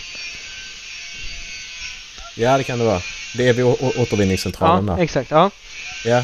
[2.36, 3.02] Ja det kan det vara.
[3.38, 5.04] Det är vid återvinningscentralen Ja, där.
[5.04, 5.32] exakt.
[5.32, 5.52] Ja.
[6.06, 6.24] Ja.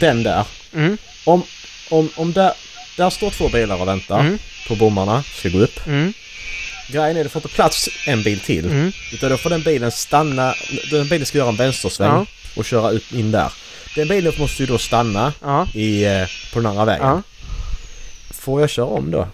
[0.00, 0.44] Den där.
[0.74, 1.42] Mm, Om,
[1.90, 2.52] om, om där,
[2.96, 4.38] där står två bilar och väntar mm,
[4.68, 5.22] på bommarna.
[5.34, 5.86] Ska gå upp.
[5.86, 6.12] mm,
[6.88, 8.64] Grejen är du får inte plats en bil till.
[8.64, 8.92] mm.
[9.12, 10.54] Utan då får den bilen stanna.
[10.90, 12.26] Den bilen ska göra en vänstersväng Ja.
[12.56, 13.52] och köra ut in där.
[13.94, 17.06] Den bilen måste ju då stanna Ja, i, eh, på den andra vägen.
[17.06, 17.22] ja.
[18.46, 19.26] Får jag köra om då?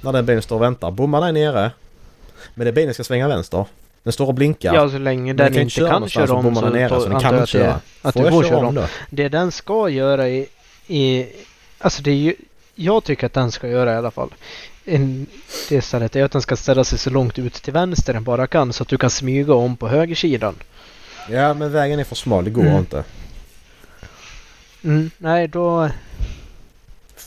[0.00, 0.90] När den bilen står och väntar.
[0.90, 1.70] Bommarna är nere.
[2.54, 3.64] Men den bilen ska svänga vänster.
[4.02, 4.74] Den står och blinkar.
[4.74, 7.08] Ja, så länge den den kan inte köra kan köra om så är nere, så
[7.08, 7.80] den kan inte köra.
[8.02, 8.74] Att Får jag får köra köra om om.
[8.74, 8.86] då?
[9.10, 10.46] Det den ska göra i,
[10.86, 11.26] i...
[11.78, 12.34] Alltså det är ju...
[12.74, 14.30] Jag tycker att den ska göra i alla fall.
[14.84, 15.26] En,
[15.68, 18.46] det stället är att den ska ställa sig så långt ut till vänster den bara
[18.46, 20.54] kan så att du kan smyga om på högersidan.
[21.30, 22.44] Ja men vägen är för smal.
[22.44, 22.76] Det går Mm.
[22.78, 23.04] inte.
[24.84, 25.88] Mm, nej, då...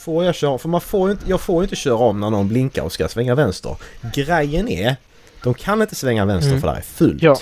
[0.06, 0.58] Får jag köra?
[0.58, 3.08] För man får inte, jag får ju inte köra om när någon blinkar och ska
[3.08, 3.76] svänga vänster.
[4.14, 4.96] Grejen är,
[5.42, 6.60] de kan inte svänga vänster Mm.
[6.60, 7.22] för det är fullt.
[7.22, 7.38] Ja.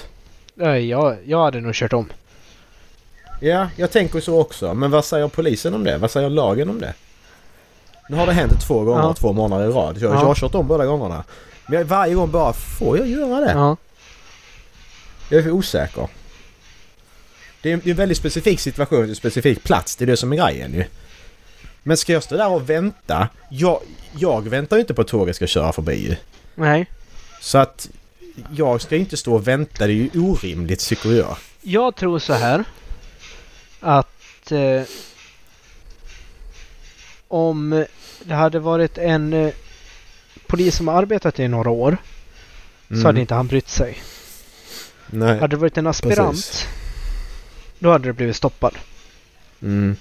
[0.78, 2.08] Jag, jag hade nog kört om.
[3.40, 4.74] Ja, jag tänker så också.
[4.74, 5.98] Men vad säger polisen om det?
[5.98, 6.94] Vad säger lagen om det?
[8.08, 9.14] Nu har det hänt två gånger Ja.
[9.14, 9.96] två månader i rad.
[9.98, 10.14] Jag, Ja.
[10.18, 11.24] jag har kört om båda gångerna.
[11.66, 13.52] Men jag, varje gång bara, får jag göra det?
[13.52, 13.76] Ja.
[15.28, 16.08] Jag är för osäker.
[17.62, 19.96] Det är, det är en väldigt specifik situation, en specifik plats.
[19.96, 20.84] Det är det som är grejen ju.
[21.86, 23.28] Men ska jag stå där och vänta?
[23.50, 23.80] Jag,
[24.18, 26.16] jag väntar ju inte på att tåget ska köra förbi ju.
[26.54, 26.86] Nej.
[27.40, 27.88] Så att
[28.52, 29.86] jag ska inte stå och vänta.
[29.86, 31.36] Det är ju orimligt tycker jag.
[31.62, 32.64] Jag tror så här.
[33.80, 34.82] Att eh,
[37.28, 37.84] om
[38.24, 39.52] det hade varit en eh,
[40.46, 41.96] polis som har arbetat i några år
[42.88, 43.04] så Mm.
[43.06, 44.02] hade inte han brytt sig.
[45.06, 45.38] Nej.
[45.40, 46.66] Hade det varit en aspirant Precis.
[47.78, 48.74] då hade det blivit stoppad.
[49.62, 49.96] Mm.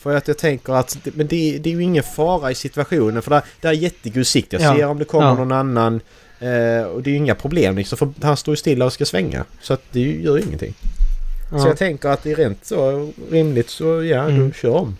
[0.00, 3.30] För att jag tänker att men det, det är ju ingen fara i situationen för
[3.30, 4.52] det, det är jättegod sikt.
[4.52, 4.74] Jag Ja.
[4.74, 5.34] ser om det kommer Ja.
[5.34, 6.00] någon annan.
[6.40, 9.04] Eh, och det är ju inga problem liksom för han står ju stilla och ska
[9.06, 9.44] svänga.
[9.60, 10.74] Så att det gör ju ingenting.
[11.50, 11.66] Så Ja.
[11.68, 14.48] jag tänker att det är rent så rimligt så ja, Mm.
[14.48, 14.96] du kör om.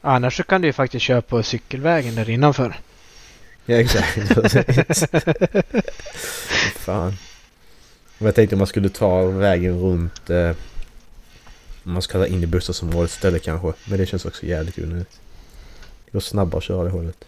[0.00, 2.74] Annars så kan du ju faktiskt köra på cykelvägen där innanför.
[3.66, 4.18] Ja exakt.
[6.76, 7.12] Fan.
[8.18, 10.30] Jag tänkte om man skulle ta vägen runt...
[10.30, 10.50] Eh,
[11.82, 13.72] man ska ta in i bostadsområdet istället kanske.
[13.84, 15.20] Men det känns också jävligt onödigt.
[16.04, 17.24] Det går snabbare att köra det hållet.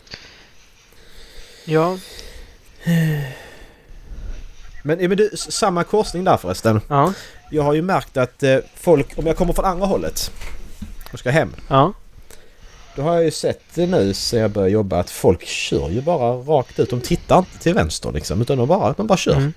[1.64, 1.98] Ja.
[4.82, 6.80] Men, men du, samma korsning där förresten.
[6.88, 7.12] Ja.
[7.50, 10.30] Jag har ju märkt att eh, folk, om jag kommer från andra hållet
[11.12, 11.54] och ska hem.
[11.68, 11.92] Ja.
[12.96, 16.00] Då har jag ju sett det nu sen jag började jobba att folk kör ju
[16.00, 16.90] bara rakt ut.
[16.90, 19.36] De tittar inte till vänster liksom utan de bara, de bara kör.
[19.36, 19.52] Mm.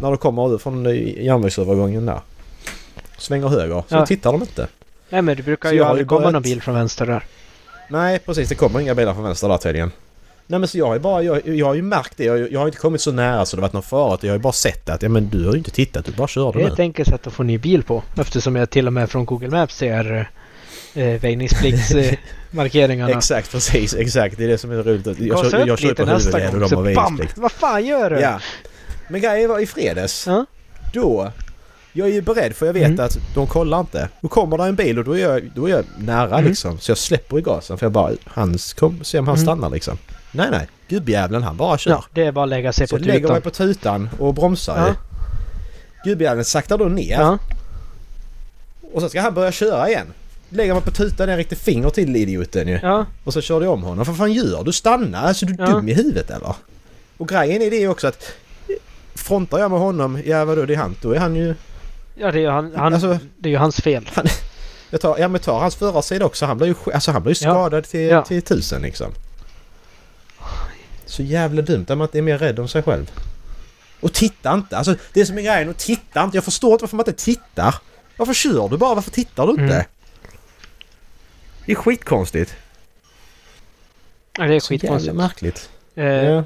[0.00, 2.20] När de kommer ut från eh, järnvägsövergången där.
[3.20, 3.82] Svänger höger.
[3.88, 4.06] Så Ja.
[4.06, 4.66] tittar de inte.
[5.10, 7.24] Nej men det brukar Så ju jag aldrig komma börjat- någon bil från vänster där.
[7.88, 9.92] Nej precis, det kommer inga bilar från vänster där tydligen.
[10.46, 12.24] Nej men så jag har ju bara, jag, jag har ju märkt det.
[12.24, 14.18] Jag, jag har inte kommit så nära så det varit någon fara.
[14.22, 16.28] Jag har ju bara sett att ja men du har ju inte tittat, du bara
[16.28, 16.72] körde Det är nu.
[16.72, 18.02] ett enkelt sätt att få ny bil på.
[18.20, 20.30] Eftersom jag till och med från Google Maps ser
[20.94, 23.10] eh, väjningspliktsmarkeringarna.
[23.16, 24.36] Exakt, precis, exakt.
[24.38, 25.06] Det är det som är roligt.
[25.06, 27.38] Jag, kör, jag upp kör på huvudled och de har väjningsplikt.
[27.38, 28.20] Vad fan gör du?
[28.20, 28.40] Ja.
[29.08, 30.26] Men grejen var i fredags.
[30.26, 30.46] Ja.
[30.94, 31.32] Då.
[31.92, 33.00] Jag är ju beredd för jag vet Mm.
[33.04, 34.08] att de kollar inte.
[34.20, 36.44] Då kommer det en bil och då är jag, då är jag nära Mm.
[36.44, 36.78] liksom.
[36.78, 39.46] Så jag släpper i gasen för jag bara, han kom, se om han Mm.
[39.46, 39.98] stannar liksom.
[40.32, 41.90] Nej nej, gubbjäveln han bara kör.
[41.90, 43.42] Ja, det är bara att lägga sig så på jag lägger mig tutan.
[43.42, 44.88] på tutan och bromsar Ja.
[44.88, 46.10] ju.
[46.10, 47.20] Gubbjäveln saktar då ner.
[47.20, 47.38] Ja.
[48.92, 50.06] Och så ska han börja köra igen.
[50.48, 52.78] Lägger mig på tutan, jag riktigt finger till idioten ju.
[52.82, 53.06] Ja.
[53.24, 54.04] Och så körde jag om honom.
[54.04, 54.72] Vad fan gör du?
[54.72, 55.18] Stanna!
[55.20, 55.74] Alltså du är Ja.
[55.74, 56.54] dum i huvudet eller?
[57.16, 58.32] Och grejen är det också att
[59.14, 61.54] Frontar jag med honom, ja vadå det är han, då är han ju...
[62.20, 64.10] Ja, det är ju han, han, Alltså- det är ju hans fel.
[64.90, 67.46] Jag tar, ja men tar hans förarsid också, han blir ju, alltså, han blir ju
[67.46, 67.52] Ja.
[67.54, 68.24] skadad till, Ja.
[68.24, 69.12] till tusen liksom.
[71.06, 73.10] Så jävla dumt att man inte är mer rädd om sig själv.
[74.00, 74.76] Och titta inte!
[74.78, 76.36] Alltså det som är grejen, och titta inte!
[76.36, 77.74] Jag förstår inte varför man inte tittar!
[78.16, 78.94] Varför kör du bara?
[78.94, 79.62] Varför tittar du inte?
[79.74, 79.84] Mm.
[81.66, 82.54] Det är skitkonstigt.
[84.38, 85.14] Ja, det är Så jävla skitkonstigt.
[85.16, 85.70] märkligt.
[85.94, 86.44] Eh, Ja.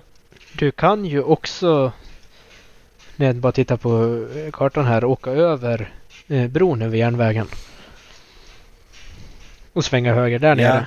[0.58, 1.92] Du kan ju också,
[3.16, 5.92] när jag bara tittar på eh, kartan här, åka över
[6.29, 7.46] eh, bron över järnvägen.
[9.72, 10.55] Och svänga höger där Ja.
[10.55, 10.87] nere.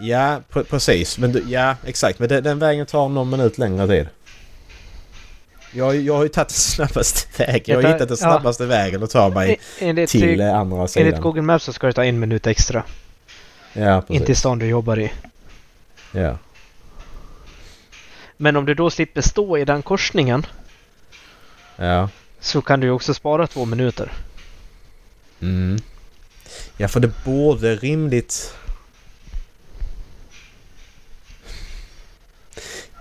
[0.00, 1.18] Ja, pre- precis.
[1.18, 2.18] Men du, ja, exakt.
[2.18, 4.08] Men den, den vägen tar någon minut längre tid.
[5.72, 7.62] Jag, jag har ju tagit snabbaste vägen.
[7.66, 8.26] Jag har hittat den ja.
[8.30, 11.20] snabbaste vägen att ta mig Enligt, till andra enligt sidan.
[11.20, 12.82] Google Maps så ska det ta en minut extra.
[13.72, 14.20] Ja, precis.
[14.20, 15.12] Inte i stan du jobbar i.
[16.12, 16.38] Ja.
[18.36, 20.46] Men om du då slipper stå i den korsningen
[21.76, 22.08] Ja.
[22.40, 24.12] så kan du också spara två minuter.
[25.40, 25.78] Mm.
[26.76, 28.54] Ja, för det borde rimligt...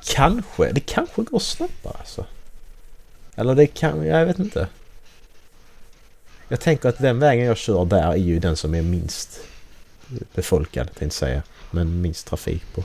[0.05, 0.71] Kanske.
[0.71, 2.25] Det kanske går snabbare alltså.
[3.35, 4.05] Eller det kan...
[4.05, 4.67] Jag vet inte.
[6.47, 9.39] Jag tänker att den vägen jag kör där är ju den som är minst
[10.33, 11.43] befolkad, tänkte jag säga.
[11.71, 12.83] Men minst trafik på.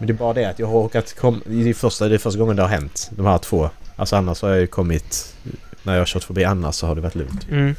[0.00, 2.18] Men det är bara det att jag har råkat kom, det är första, det är
[2.18, 3.10] första gången det har hänt.
[3.16, 3.70] De här två.
[3.96, 5.36] Alltså annars har jag ju kommit...
[5.82, 7.48] När jag har kört förbi annars så har det varit lugnt.
[7.50, 7.74] Mm.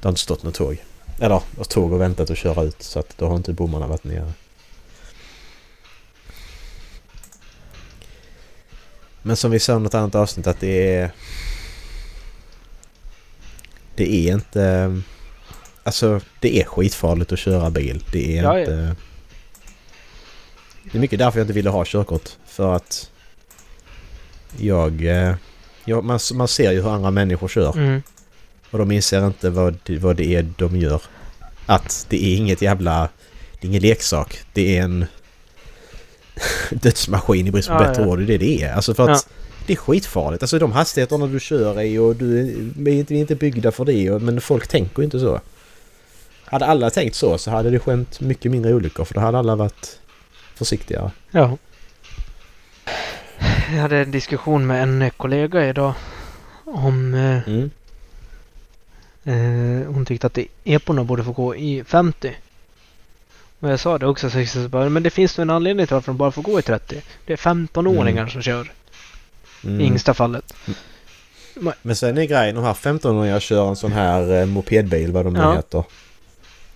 [0.00, 0.82] Det har inte stått något tåg.
[1.20, 4.32] Eller tåg och väntat att köra ut så att då har inte bommarna varit nere.
[9.22, 11.10] Men som vi sa i något annat avsnitt att det är...
[13.96, 15.00] Det är inte...
[15.82, 18.04] Alltså det är skitfarligt att köra bil.
[18.12, 18.94] Det är Ja, ja.
[20.94, 22.30] Det är mycket därför jag inte ville ha körkort.
[22.46, 23.10] För att...
[24.56, 25.06] Jag...
[25.06, 25.34] eh,
[25.84, 27.76] jag man, man ser ju hur andra människor kör.
[27.76, 28.02] Mm.
[28.70, 31.02] Och de inser inte vad, vad det är de gör.
[31.66, 33.08] Att det är inget jävla...
[33.60, 34.40] Det är ingen leksak.
[34.52, 35.06] Det är en
[36.70, 38.08] dödsmaskin i brist på Ja, bättre ja.
[38.08, 38.18] ord.
[38.18, 38.72] Det är det det är.
[38.72, 39.34] Alltså för att Ja.
[39.66, 40.42] det är skitfarligt.
[40.42, 42.40] Alltså de hastigheterna du kör i och du
[42.86, 44.10] är inte, inte byggda för det.
[44.10, 45.40] Och, men folk tänker ju inte så.
[46.44, 49.04] Hade alla tänkt så så hade det skett mycket mindre olyckor.
[49.04, 49.98] För då hade alla varit
[50.54, 51.10] försiktigare.
[51.30, 51.56] Ja.
[53.72, 55.94] Jag hade en diskussion med en kollega idag
[56.64, 57.70] om eh, Mm.
[59.24, 62.36] eh, hon tyckte att det- eporna borde få gå i 50.
[63.60, 65.86] Och jag sa det också, så jag så bara, men det finns nog en anledning
[65.86, 67.00] till varför de bara får gå i 30.
[67.26, 68.30] Det är 15-åringar Mm.
[68.32, 68.72] som kör
[69.64, 69.80] Mm.
[69.80, 70.54] i yngsta fallet.
[71.82, 75.32] Men sen är grejen, de här 15-åringarna kör en sån här eh, mopedbil, vad de
[75.34, 75.54] nu Ja.
[75.56, 75.84] heter.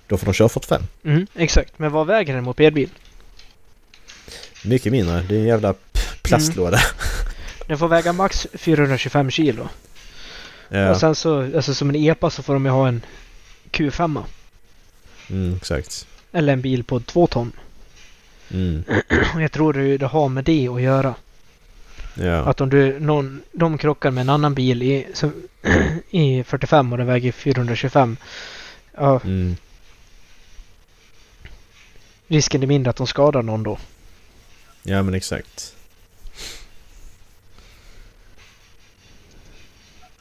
[0.06, 0.82] Då får de köra 45.
[1.04, 2.88] Mm, exakt, men vad väger en mopedbil?
[4.68, 5.20] Mycket mindre.
[5.28, 5.74] Det är en jävla
[6.22, 6.78] plastlåda.
[7.66, 9.68] Den får väga max 425 kilo.
[10.68, 13.02] Ja, Och sen så, alltså som en EPA så får de ju ha en
[13.72, 14.22] Q5.
[15.30, 16.06] mm, exakt.
[16.32, 17.52] Eller en bil på 2 ton.
[18.50, 18.84] Mm.
[19.38, 21.14] Jag tror det, det har med det att göra.
[22.14, 22.36] Ja.
[22.36, 25.32] Att om du, någon, de krockar med en annan bil i, som,
[26.10, 28.16] i 45 och den väger 425.
[28.96, 29.56] Ja, Mm.
[32.28, 33.78] risken är mindre att de skadar någon då.
[34.88, 35.74] Ja, men exakt.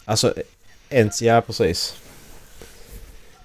[0.05, 0.33] Alltså,
[0.89, 1.95] ens, ja precis.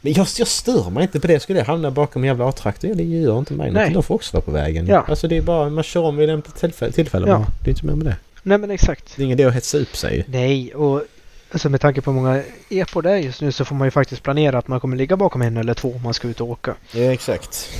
[0.00, 1.40] Men jag, jag stör mig inte på det.
[1.40, 2.94] Skulle jag hamna bakom en jävla A-traktor?
[2.94, 3.90] Det gör inte mig Nej.
[3.90, 4.86] De får också vara på vägen.
[4.86, 5.04] Ja.
[5.08, 6.92] Alltså det är bara, man kör om vid lämpligt tillfälle.
[6.92, 7.46] tillfälle Ja.
[7.64, 8.16] Det är inte mer med det.
[8.42, 9.16] Nej men exakt.
[9.16, 10.24] Det är ingen idé att hetsa upp sig.
[10.28, 11.02] Nej, och
[11.50, 13.90] alltså med tanke på hur många epor det är just nu så får man ju
[13.90, 16.48] faktiskt planera att man kommer ligga bakom en eller två om man ska ut och
[16.48, 16.74] åka.
[16.92, 17.70] Ja, exakt.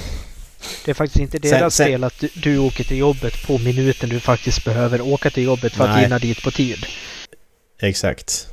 [0.85, 3.59] Det är faktiskt inte Sen- deras sen- fel att du, du åker till jobbet på
[3.59, 6.03] minuten du faktiskt behöver åka till jobbet för att Nej.
[6.03, 6.87] hinna dit på tid.
[7.81, 8.49] Exakt.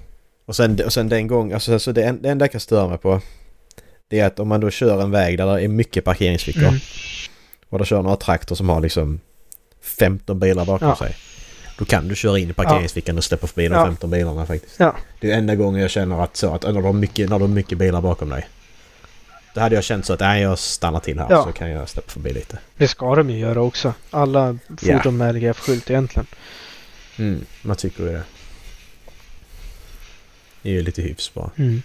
[0.45, 2.88] Och sen, och sen den gång, alltså, alltså det, en- det enda jag kan störa
[2.88, 3.22] mig på
[4.08, 6.80] det är att om man då kör en väg där det är mycket parkeringsfickor Mm.
[7.69, 9.19] och då kör några traktor som har liksom
[9.82, 10.95] 15 bilar bakom Ja.
[10.95, 11.15] sig.
[11.78, 13.86] Då kan du köra in i parkeringsfickan och släppa förbi de Ja.
[13.86, 14.76] 15 bilarna faktiskt.
[14.80, 14.95] Ja.
[15.22, 17.43] Det är enda gången jag känner att så att när du har mycket, när du
[17.43, 18.48] har mycket bilar bakom dig.
[19.54, 21.44] Då hade jag känt så att nej, jag stannar till här Ja.
[21.44, 22.58] så kan jag släppa förbi lite.
[22.78, 23.94] Det ska de ju göra också.
[24.10, 26.28] Alla fordon med LGF-skylt egentligen.
[27.18, 28.24] Mm, man tycker ju det.
[30.62, 31.50] Det är ju lite hyfs bara.
[31.58, 31.82] Mm.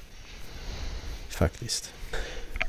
[1.28, 1.90] Faktiskt.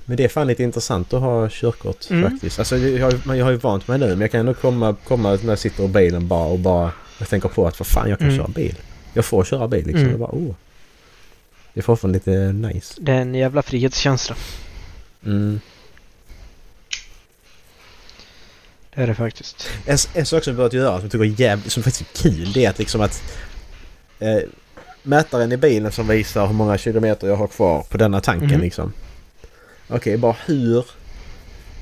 [0.06, 2.32] Men det är fan lite intressant att ha körkort Mm.
[2.32, 2.60] faktiskt.
[2.60, 5.50] Alltså jag jag har ju vant mig nu men jag kan ändå komma, komma när
[5.50, 6.92] jag sitter i bilen bara och bara...
[7.20, 8.38] Jag tänker på att för fan jag kan Mm.
[8.40, 8.76] köra bil.
[9.14, 10.00] Jag får köra bil liksom.
[10.02, 10.12] Mm.
[10.12, 10.54] Jag bara oh.
[11.74, 12.32] Det är fortfarande lite
[12.68, 12.94] nice.
[12.98, 14.36] Det är en jävla frihetskänsla.
[15.26, 15.60] Mm.
[18.96, 19.68] Det är det faktiskt.
[19.86, 22.30] En, en sak som vi börjat göra som jag tycker är jävligt, som faktiskt är
[22.30, 23.24] kul det är att liksom att
[24.20, 24.38] eh,
[25.04, 28.62] mätaren i bilen som visar hur många kilometer jag har kvar på denna tanken Mhm.
[28.62, 28.94] liksom.
[29.88, 30.86] Okej, bara hur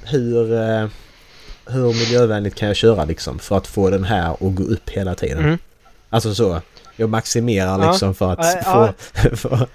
[0.03, 0.87] hur eh,
[1.65, 5.15] hur miljövänligt kan jag köra liksom för att få den här att gå upp hela
[5.15, 5.39] tiden?
[5.43, 5.57] Mm.
[6.09, 6.61] Alltså så.
[6.95, 7.91] Jag maximerar Ja.
[7.91, 9.35] liksom för att Ja, få...
[9.35, 9.67] för,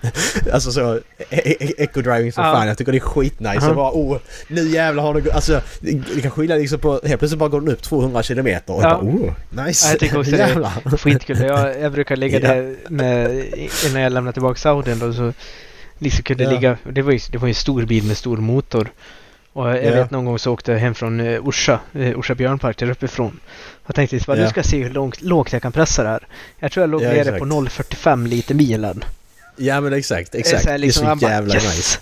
[0.53, 0.95] alltså så...
[0.95, 1.01] e-
[1.31, 2.53] e- Eco-driving som Ja.
[2.53, 2.69] fan.
[2.69, 3.67] Jag tycker det är skitnice.
[3.67, 3.75] Ja.
[3.75, 5.33] Bara oh, nu jävlar har det.
[5.33, 7.01] Alltså det kan skilja liksom på...
[7.05, 8.89] Helt plötsligt bara går den upp 200 kilometer och Ja.
[8.89, 9.33] bara oh,
[9.67, 9.87] nice.
[9.87, 10.37] Ja, jag tycker också det.
[10.39, 10.97] jävlar.
[10.99, 11.41] Skitkul.
[11.41, 13.45] Jag, jag brukar ligga där med,
[13.89, 15.33] innan jag lämnar tillbaka Audin då så
[15.99, 16.77] liksom kunde ligga.
[16.93, 18.89] Det var ju det var ju en stor bil med stor motor.
[19.53, 19.91] Och jag Ja.
[19.91, 23.41] vet någon gång så åkte jag hem från uh, Orsa, uh, Orsa björnpark där uppifrån.
[23.87, 24.43] Jag tänkte bara, Ja.
[24.45, 26.27] nu ska jag se hur långt, lågt jag kan pressa det här.
[26.59, 27.39] Jag tror jag låg Ja, nere exakt.
[27.39, 29.05] på 0,45 liter milen.
[29.57, 30.63] Ja men exakt, är exakt.
[30.65, 31.77] så liksom, det är man så jävla yes!
[31.77, 31.99] nice.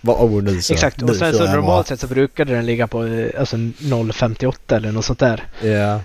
[0.00, 0.72] Bara oh nu så.
[0.72, 4.92] Exakt, och sen så normalt sett så brukade den ligga på eh, alltså 0,58 eller
[4.92, 5.44] något sånt där.
[5.62, 6.00] Ja,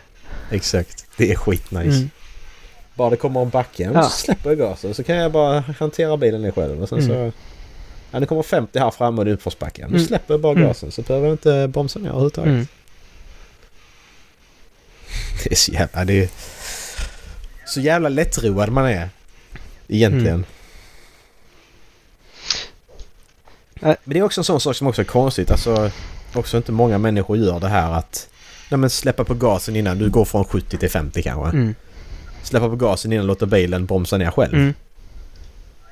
[0.52, 1.06] exakt.
[1.18, 1.98] Det är skitnice.
[1.98, 2.10] Mm.
[2.96, 4.04] Bara det kommer en backe, ja.
[4.04, 7.32] Så släpper jag gasen så kan jag bara hantera bilen ner själv och sen Mm.
[7.32, 7.38] så...
[8.16, 9.90] Ja, det kommer 50 här framme och det är uppförsbacken.
[9.90, 10.08] Då Mm.
[10.08, 10.68] släpper jag bara Mm.
[10.68, 12.50] gasen så behöver jag inte bromsa ner överhuvudtaget.
[12.50, 12.64] Mm.
[15.44, 16.06] Det är så jävla...
[16.06, 16.30] Det är
[17.66, 19.10] så jävla lättroad man är.
[19.88, 20.28] Egentligen.
[20.28, 20.46] Mm.
[23.80, 25.52] Men det är också en sån sak som också är konstigt.
[25.52, 25.92] Alltså,
[26.34, 28.30] också inte många människor gör det här att...
[28.70, 31.58] Nej men släppa på gasen innan du går från 70 till 50 kanske.
[31.58, 31.76] Mm.
[32.44, 34.54] Släppa på gasen innan låta bilen bromsa ner själv.
[34.54, 34.74] Mm.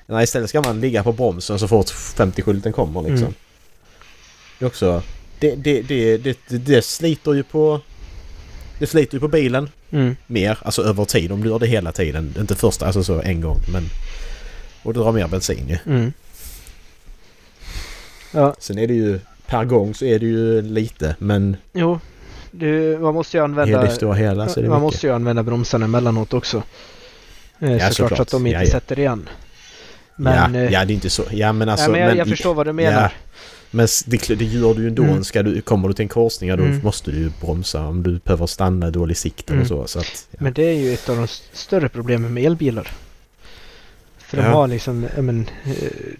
[0.05, 3.17] Nej, istället ska man ligga på bromsen så fort 50-skylten kommer liksom.
[3.17, 3.33] Mm.
[4.59, 5.01] Det är också...
[5.39, 7.81] Det, det, det, det, det, sliter ju på...
[8.79, 10.15] Det sliter ju på bilen Mm.
[10.27, 11.31] mer, alltså över tid.
[11.31, 12.35] Om du gör det hela tiden.
[12.39, 13.83] Inte första, alltså så en gång men...
[14.83, 15.77] Och du drar mer bensin ju.
[15.93, 16.13] Mm.
[18.31, 19.19] Ja, Sen är det ju...
[19.47, 21.99] Per gång så är det ju lite men jo.
[22.51, 23.81] Du, man måste ju använda...
[23.81, 24.93] det stora hela så är det man mycket.
[24.93, 26.63] måste ju använda bromsarna emellanåt också.
[27.59, 28.71] Eh, Ja, såklart så att de inte Ja, ja.
[28.71, 29.29] sätter igen.
[30.15, 31.23] Men, ja, eh, ja, det är inte så.
[31.31, 31.85] Ja, men alltså...
[31.85, 33.01] ja, men jag, men- jag förstår vad du menar.
[33.01, 33.09] Ja,
[33.71, 35.03] men det, det gör du ju ändå.
[35.03, 35.23] Mm.
[35.23, 36.79] Ska du, kommer du till en korsning, ja, då Mm.
[36.83, 39.65] måste du ju bromsa om du behöver stanna dålig sikt Mm.
[39.65, 39.87] så.
[39.87, 40.37] så att, ja.
[40.41, 42.91] Men det är ju ett av de större problemen med elbilar.
[44.17, 45.73] För de har liksom, men, eh,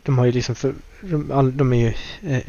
[0.03, 1.93] de har ju liksom, för, de, de är ju
[2.33, 2.43] eh,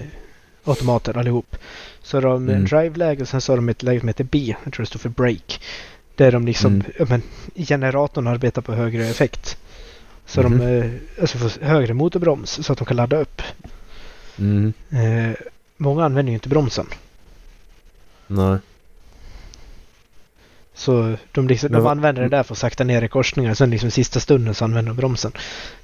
[0.64, 1.56] automater allihop.
[2.02, 2.64] Så de har Mm.
[2.64, 4.98] drive-läge och sen så har de ett läge som heter B, jag tror det står
[4.98, 5.60] för break.
[6.16, 7.08] Där de liksom, Mm.
[7.08, 7.22] men,
[7.66, 9.56] generatorn arbetar på högre effekt.
[10.34, 10.58] Så Mhm.
[10.58, 13.42] de eh, alltså får högre motorbroms så att de kan ladda upp.
[14.38, 15.36] Mm, Eh,
[15.76, 16.86] många använder ju inte bromsen.
[18.26, 18.58] nej.
[20.76, 23.54] Så de, liksom, de använder det där för att sakta ner i korsningar.
[23.54, 25.32] Sen liksom sista stunden så använder de bromsen.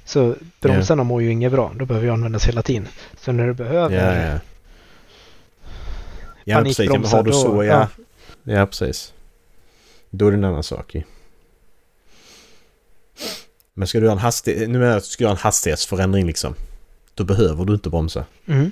[0.05, 1.71] Så bromsarna mår ju inget bra.
[1.75, 2.87] Då behöver ju användas hela tiden.
[3.17, 4.39] Så när du behöver Ja, ja.
[6.43, 6.89] Ja, precis.
[6.89, 7.87] Ja, har du så, då- ja.
[8.43, 9.13] Ja, precis.
[10.09, 11.01] Då är det en annan sak ju.
[13.73, 14.69] Men ska du ha en hastighet...
[14.69, 16.55] Nu menar jag att du ska göra en hastighetsförändring liksom.
[17.13, 18.25] Då behöver du inte bromsa.
[18.45, 18.71] Mm.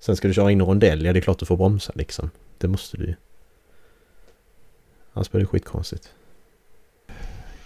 [0.00, 2.30] Sen ska du köra in en rondell, ja det är klart du får bromsa liksom.
[2.58, 3.14] Det måste du ju.
[5.12, 6.08] Annars blir det skitkonstigt.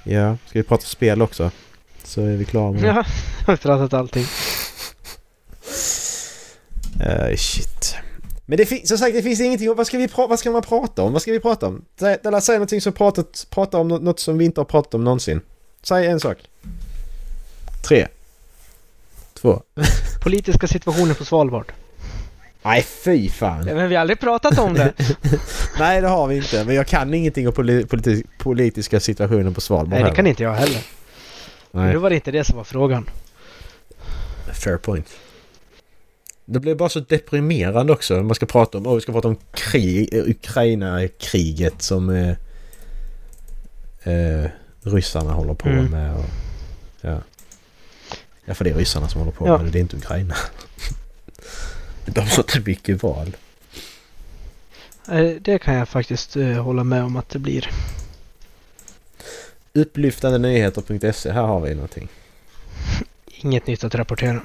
[0.05, 1.51] Ja, ska vi prata spel också?
[2.05, 2.87] Så är vi klara med det.
[2.89, 3.05] Ja,
[3.47, 4.25] har pratat allting.
[7.01, 7.95] Eh, shit.
[8.47, 9.75] Men det finns, som sagt, det finns ingenting.
[9.75, 11.13] Vad ska, vi vad ska man prata om?
[11.13, 11.85] Vad ska vi prata om?
[12.01, 14.95] Säg- Della, säg någonting som pratat, prata om nå- något som vi inte har pratat
[14.95, 15.41] om någonsin.
[15.83, 16.39] Säg en sak.
[17.89, 18.09] Tre.
[19.35, 19.63] Två.
[20.23, 21.73] Politiska situationen på Svalbard.
[22.63, 23.65] Nej, fy fan.
[23.65, 24.93] Men vi har aldrig pratat om det.
[25.79, 26.65] Nej, det har vi inte.
[26.65, 30.43] Men jag kan ingenting om poli- politi- politiska situationen på Svalbard Nej, det kan inte
[30.43, 30.81] jag heller.
[31.71, 31.95] Men Nej.
[31.95, 33.11] då var det inte det som var frågan.
[34.53, 35.09] Fair point.
[36.45, 38.15] Det blir bara så deprimerande också.
[38.23, 42.29] Man ska prata om, oh, vi ska prata om krig, Ukraina-kriget som eh,
[44.15, 44.51] eh,
[44.89, 45.85] ryssarna håller på Mm.
[45.91, 46.15] med.
[46.15, 46.25] Och,
[47.01, 47.19] ja.
[48.45, 49.57] ja, för det är ryssarna som håller på Ja.
[49.57, 49.71] med det.
[49.73, 50.35] Det är inte Ukraina.
[52.07, 53.37] De har så mycket val.
[55.11, 57.71] Eh, Det kan jag faktiskt eh, hålla med om att det blir.
[59.73, 61.33] Upplyftande nyheter.se.
[61.33, 62.09] Här har vi någonting.
[63.27, 64.41] Inget nytt att rapportera.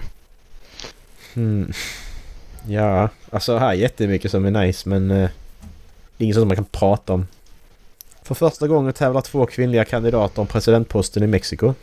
[1.34, 1.74] Hmm.
[2.68, 5.30] Ja, alltså här är jättemycket som är nice men eh,
[6.18, 7.28] det är inget som man kan prata om.
[8.24, 11.74] För första gången tävlar två kvinnliga kandidater om presidentposten i Mexiko.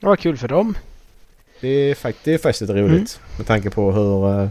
[0.00, 0.78] Det var kul för dem.
[1.60, 4.48] Det är, fakt- det är faktiskt lite roligt med tanke på hur, eh,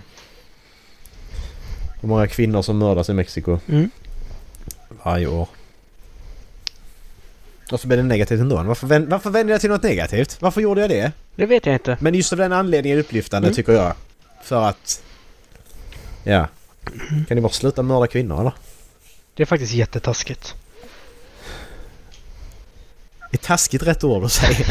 [2.01, 3.89] hur många kvinnor som mördas i Mexiko Mm.
[5.03, 5.47] varje år.
[7.71, 8.63] Och så blir det negativt ändå.
[8.63, 10.41] Varför, vän- varför vände jag till något negativt?
[10.41, 11.11] Varför gjorde jag det?
[11.35, 11.97] Det vet jag inte.
[12.01, 13.55] Men just av den anledningen är det upplyftande Mm.
[13.55, 13.93] tycker jag.
[14.43, 15.03] För att...
[16.23, 16.47] Ja.
[17.27, 18.53] Kan ni bara sluta mörda kvinnor eller?
[19.33, 20.55] Det är faktiskt jättetaskigt.
[23.31, 24.65] Är taskigt rätt ord att säga?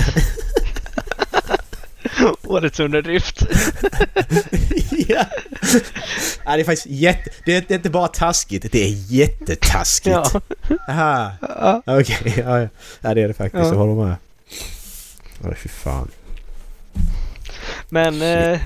[2.43, 3.43] Årets underdrift.
[4.91, 5.25] ja.
[6.45, 6.57] ja.
[6.57, 7.31] Det är faktiskt jätte...
[7.45, 10.17] Det är, inte bara taskigt, det är jättetaskigt.
[10.17, 10.41] Ja.
[10.89, 11.33] Aha.
[11.41, 11.83] ja.
[11.87, 12.69] Okej, ja, ja.
[13.01, 13.65] ja det är det faktiskt.
[13.65, 13.69] Ja.
[13.69, 14.17] Jag håller med.
[15.45, 16.11] Oj, fy fan.
[17.89, 18.61] Men eh,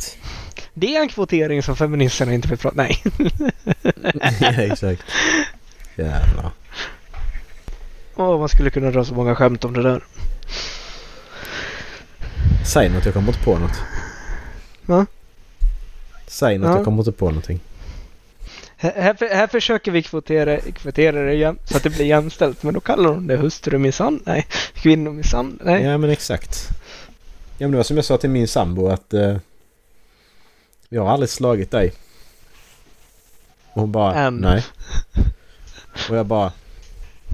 [0.74, 2.76] det är en kvotering som feministerna inte vill prata...
[2.76, 3.02] Nej.
[4.40, 5.02] ja, exakt.
[5.96, 6.50] Jävlar.
[8.16, 10.04] Åh, man skulle kunna dra så många skämt om det där.
[12.66, 13.82] Säg något, jag kommer inte på något.
[14.86, 15.06] Va?
[16.26, 16.76] Säg något, Ja.
[16.76, 17.60] jag kommer inte på någonting.
[18.76, 22.62] Här, här, här försöker vi kvotera, kvotera det jäm, så att det blir jämställt.
[22.62, 24.22] Men då kallar de det hustrumisshandel.
[24.26, 25.66] Nej, kvinnomisshandel.
[25.66, 25.82] Nej.
[25.84, 26.68] Ja men exakt.
[27.58, 29.36] Ja men det var som jag sa till min sambo att eh,
[30.88, 31.92] jag har aldrig slagit dig.
[33.72, 34.36] Och hon bara Än.
[34.36, 34.64] nej.
[36.10, 36.52] Och jag bara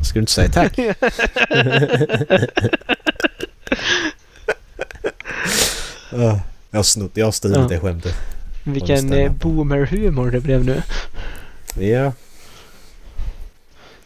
[0.03, 0.79] Ska du inte säga tack?
[6.71, 7.67] Jag har snott, jag har stulit Ja.
[7.69, 8.15] det skämtet.
[8.65, 10.83] Vilken eh, boomer-humor det blev nu.
[11.87, 12.13] Ja.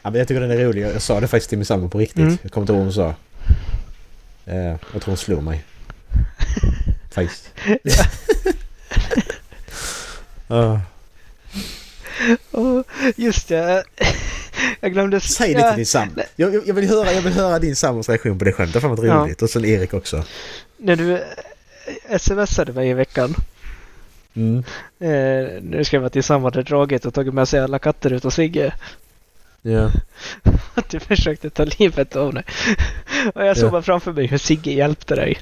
[0.03, 0.83] Ja men jag tycker den är rolig.
[0.83, 2.19] Jag sa det faktiskt till min sambo på riktigt.
[2.19, 2.39] Mm.
[2.43, 3.15] Jag kommer inte ihåg vad hon sa.
[4.47, 4.57] Eh,
[4.93, 5.65] jag tror hon slog mig.
[7.11, 7.51] faktiskt.
[10.49, 10.79] Åh,
[13.17, 13.85] just det.
[14.81, 15.21] Jag glömde...
[15.21, 16.21] Säg det ja, till din sambo.
[16.37, 18.83] Jag, jag, jag, vill höra, jag vill höra din sambos reaktion på det skämtet.
[18.83, 19.15] Fan vad Ja.
[19.15, 19.43] roligt.
[19.43, 20.25] Och sen Erik också.
[20.77, 21.13] När du
[22.09, 23.35] eh, smsade mig i veckan.
[24.37, 24.59] Mm.
[25.01, 28.25] Eh, du skrev att din sambo hade dragit och tagit med sig alla katter ut
[28.25, 28.73] och Sigge.
[29.63, 29.91] Ja.
[30.75, 32.45] Att du försökte ta livet av dig.
[33.35, 33.71] Och jag såg Ja.
[33.71, 35.39] bara framför mig hur Sigge hjälpte dig.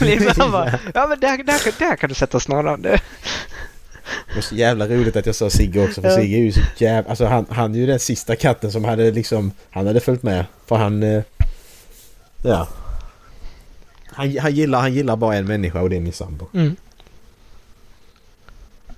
[0.00, 2.86] Liksom han bara, ja men där, där, där kan du sätta snaran.
[4.28, 6.02] Det- var så jävla roligt att jag sa Sigge också.
[6.02, 6.16] För Ja.
[6.16, 7.10] Sigge är ju så jävla...
[7.10, 9.52] Alltså han, han är ju den sista katten som hade liksom...
[9.70, 10.44] Han hade följt med.
[10.66, 11.02] För han...
[11.02, 11.22] Eh,
[12.42, 12.68] ja.
[14.06, 16.46] Han, han, gillar, han gillar bara en människa och det är min sambo.
[16.54, 16.76] Mm.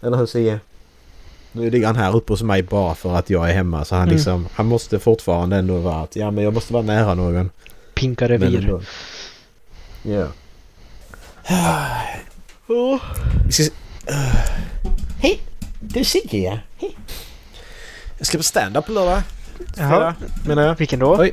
[0.03, 0.61] Eller hur Sia?
[1.53, 4.03] Nu ligger han här uppe hos mig bara för att jag är hemma så han
[4.03, 4.15] Mm.
[4.15, 4.49] liksom...
[4.55, 7.51] Han måste fortfarande ändå vara att ja men jag måste vara nära någon.
[7.95, 8.81] Pinka revir.
[10.03, 10.27] Ja.
[12.67, 13.03] Oh.
[13.47, 13.65] Vi ska...
[15.23, 15.41] Hej!
[15.81, 16.97] Du Sigge Hej!
[18.18, 19.23] Jag ska på stand-up på lördag.
[19.77, 20.14] Jaha.
[20.47, 20.75] Menar jag.
[20.79, 21.16] Vilken då?
[21.18, 21.33] Oj.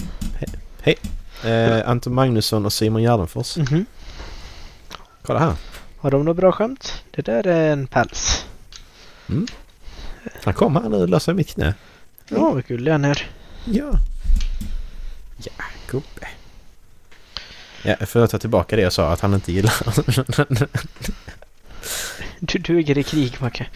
[1.44, 3.58] Eh, Anton Magnusson och Simon Gärdenfors.
[3.58, 3.86] Mhm.
[5.22, 5.54] Kolla här.
[5.98, 7.04] Har de något bra skämt?
[7.12, 8.46] Det där är en päls.
[10.44, 11.74] Han kom här nu och löser mitt knä.
[12.28, 13.28] Ja, vad gullig han är.
[13.66, 13.92] Ja.
[15.38, 16.28] Ja, gubbe.
[17.84, 19.74] Ja, får jag ta tillbaka det jag sa att han inte gillar.
[22.40, 23.68] Du duger i krig, Macke.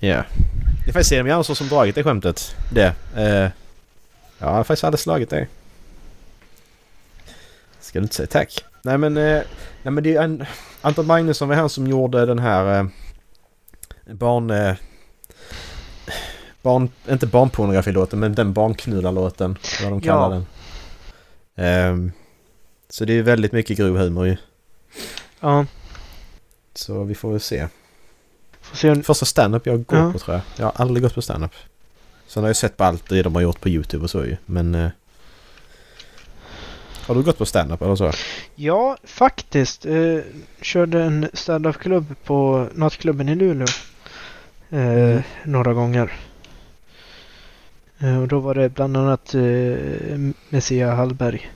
[0.00, 0.24] ja.
[0.84, 2.56] Det är faktiskt Simon Gärdenfors som dragit det skämtet.
[2.72, 2.94] Det.
[3.16, 3.50] Eh, ja,
[4.38, 5.48] jag har faktiskt aldrig slagit dig.
[7.80, 8.64] Ska du inte säga tack?
[8.82, 9.42] Nej men, eh,
[9.82, 10.44] nej, men det är en,
[10.80, 12.86] Anton Magnusson var han som gjorde den här eh,
[14.14, 14.76] barn...
[16.62, 16.88] Barn...
[17.10, 19.58] Inte barnpornografilåten men den barnknullarlåten.
[19.82, 20.28] Vad de kallar Ja.
[20.28, 20.46] den.
[21.66, 22.12] Ehm,
[22.88, 24.36] så det är väldigt mycket grov humor ju.
[25.40, 25.66] Ja,
[26.74, 27.68] Så vi får väl se.
[28.60, 29.02] får se om...
[29.02, 30.12] Första stand-up jag går Ja.
[30.12, 30.42] på tror jag.
[30.56, 31.52] Jag har aldrig gått på stand-up.
[32.26, 34.36] Sen har jag sett på allt det de har gjort på YouTube och så ju.
[34.46, 34.74] Men...
[34.74, 34.88] Eh,
[37.06, 38.12] har du gått på stand-up eller så?
[38.54, 39.86] Ja, faktiskt.
[39.86, 40.18] Eh,
[40.60, 43.66] körde en stand-up-klubb på nattklubben i Luleå.
[44.70, 46.12] Eh, Några gånger.
[47.98, 50.18] Eh, och då var det bland annat eh,
[50.48, 51.50] Messia Hallberg.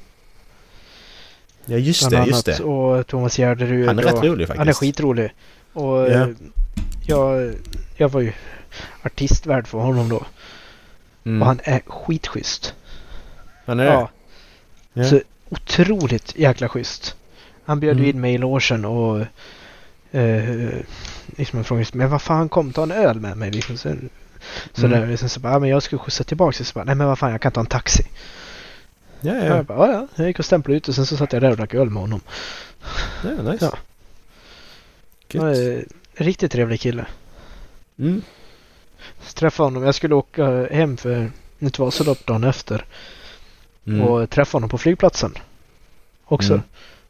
[1.67, 2.61] Ja just det, just det.
[2.61, 3.87] Och Thomas Gärderud.
[3.87, 4.59] Han är rätt rolig faktiskt.
[4.59, 5.31] Han är skitrolig.
[5.73, 6.09] Och Ja.
[6.11, 6.29] eh,
[7.07, 7.55] jag,
[7.97, 8.33] jag var ju
[9.03, 10.27] artistvärd för honom då.
[11.25, 11.43] Mm.
[11.43, 12.75] Och han är skitschysst.
[13.67, 13.91] Han är det?
[13.93, 14.11] Ja,
[14.93, 15.05] Ja.
[15.05, 17.17] Så otroligt jäkla schysst.
[17.64, 18.11] Han bjöd Mm.
[18.11, 19.21] in mig i logen och
[20.12, 20.69] eh,
[21.37, 23.77] liksom jag frågade men vad fan kom ta en öl med mig liksom.
[23.77, 23.95] Så,
[24.73, 25.01] så Mm.
[25.11, 26.64] där, sen så bara, ja, men jag skulle skjutsa tillbaka.
[26.64, 28.05] Så bara, nej men vad fan jag kan ta en taxi.
[29.21, 29.45] Ja, Ja.
[29.45, 29.57] ja.
[29.57, 30.07] Jag bara, ja, ja.
[30.14, 32.03] Jag gick och stämplade ut och sen så satt jag där och drack öl med
[32.03, 32.21] honom.
[33.23, 33.64] ja nice.
[33.64, 33.79] Ja.
[35.41, 37.07] Han en riktigt trevlig kille.
[37.99, 38.23] Mm.
[39.23, 39.83] Så träffade honom.
[39.83, 42.85] Jag skulle åka hem för ett Vasalopp dagen efter.
[43.87, 44.01] Mm.
[44.03, 45.35] Och träffa honom på flygplatsen.
[46.25, 46.53] Också.
[46.53, 46.62] Mm.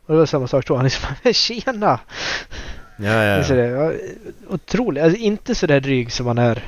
[0.06, 0.76] Och det var samma sak då.
[0.76, 2.00] Han liksom, tjena!
[2.98, 3.56] Ja, ja, Så ja.
[3.62, 3.92] det, ja,
[4.48, 5.02] otroligt.
[5.04, 6.64] Alltså inte så där dryg som man är.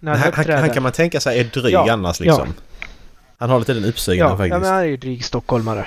[0.00, 2.54] Han, Han, han, han kan man tänka sig är dryg Ja, annars liksom.
[3.40, 4.60] Han har lite den uppsynen ja, ja, faktiskt.
[4.60, 5.86] men han är ju dryg stockholmare.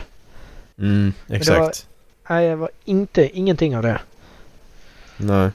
[0.78, 1.88] Mm, exakt.
[2.30, 4.02] Nej, jag var inte, ingenting av det.
[5.18, 5.50] Nej.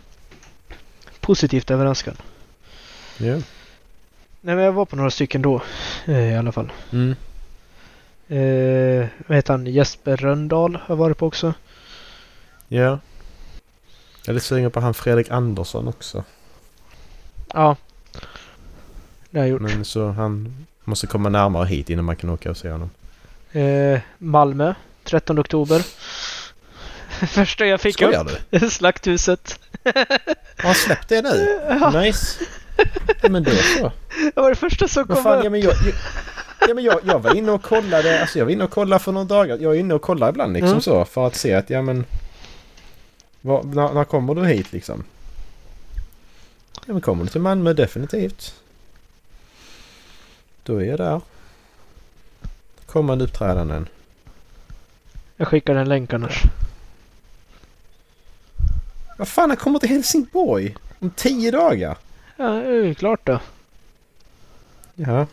[1.20, 2.16] Positivt överraskad.
[3.18, 3.32] Ja.
[4.40, 5.62] Nej, men jag var på några stycken då.
[6.07, 6.72] eh, I alla fall.
[6.92, 7.11] Mm.
[8.28, 9.66] Eh, vad heter han?
[9.66, 11.55] Jesper Röndahl har jag varit på också.
[12.68, 12.99] Ja.
[14.24, 16.24] Jag är lite sugen på han Fredrik Andersson också.
[17.53, 17.76] Ja.
[19.30, 19.61] Det har jag gjort.
[19.62, 22.91] Men så han måste komma närmare hit innan man kan åka och se honom.
[23.53, 24.74] Eh, Malmö.
[25.05, 25.82] 13 oktober.
[27.26, 28.39] Första jag fick Skojar upp.
[28.51, 28.70] du?
[28.70, 29.59] Slakthuset.
[29.84, 31.61] Har han släppt det nu?
[31.68, 32.45] Ja, Nice.
[33.22, 33.93] Ja, men då så.
[34.34, 35.45] det var det första som Vad kom fan, upp.
[35.45, 35.95] ja, men jag, jag,
[36.68, 39.12] ja, men jag, jag var inne och kollade, alltså jag var inne och kollade för
[39.12, 39.59] några dagar.
[39.61, 40.80] Jag är inne och kollar ibland liksom Mm.
[40.80, 42.05] så för att se att ja men...
[43.41, 45.05] Vad, när, när kommer du hit liksom?
[46.86, 48.55] Ja men kommer du till Malmö definitivt.
[50.69, 51.21] Då är jag där.
[52.87, 53.89] Kommande uppträdanden.
[55.37, 56.43] Jag skickar en länk annars.
[59.19, 60.77] Vad fan, han kommer till Helsingborg!
[60.99, 61.99] Om tio dagar!
[62.37, 63.41] Ja, det är klart då.
[64.95, 65.27] Ja.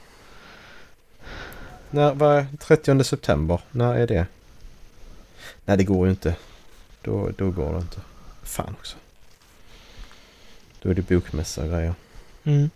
[1.89, 4.27] När, vad, 30 september, när är det?
[5.65, 6.35] Nej det går ju inte.
[7.01, 8.01] Då, då går det inte.
[8.43, 8.97] Fan också.
[10.81, 11.93] Då är det bokmässa och grejer.
[12.43, 12.69] Mm.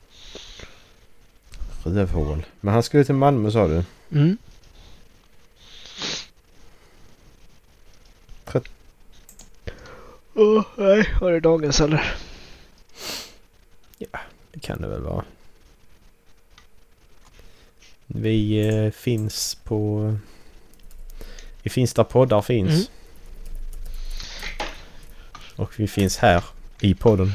[1.95, 2.45] Rövhål.
[2.61, 3.83] Men han skulle till Malmö sa du?
[4.11, 4.37] Mm.
[8.45, 8.69] Tret-
[10.33, 11.09] Åh, nej.
[11.21, 12.15] Var det dagens eller?
[14.51, 15.23] Det kan det väl vara.
[18.07, 20.13] Vi eh, finns på...
[21.63, 22.69] Vi finns där poddar finns.
[22.71, 22.83] Mm.
[25.55, 26.43] Och vi finns här
[26.81, 27.31] i podden.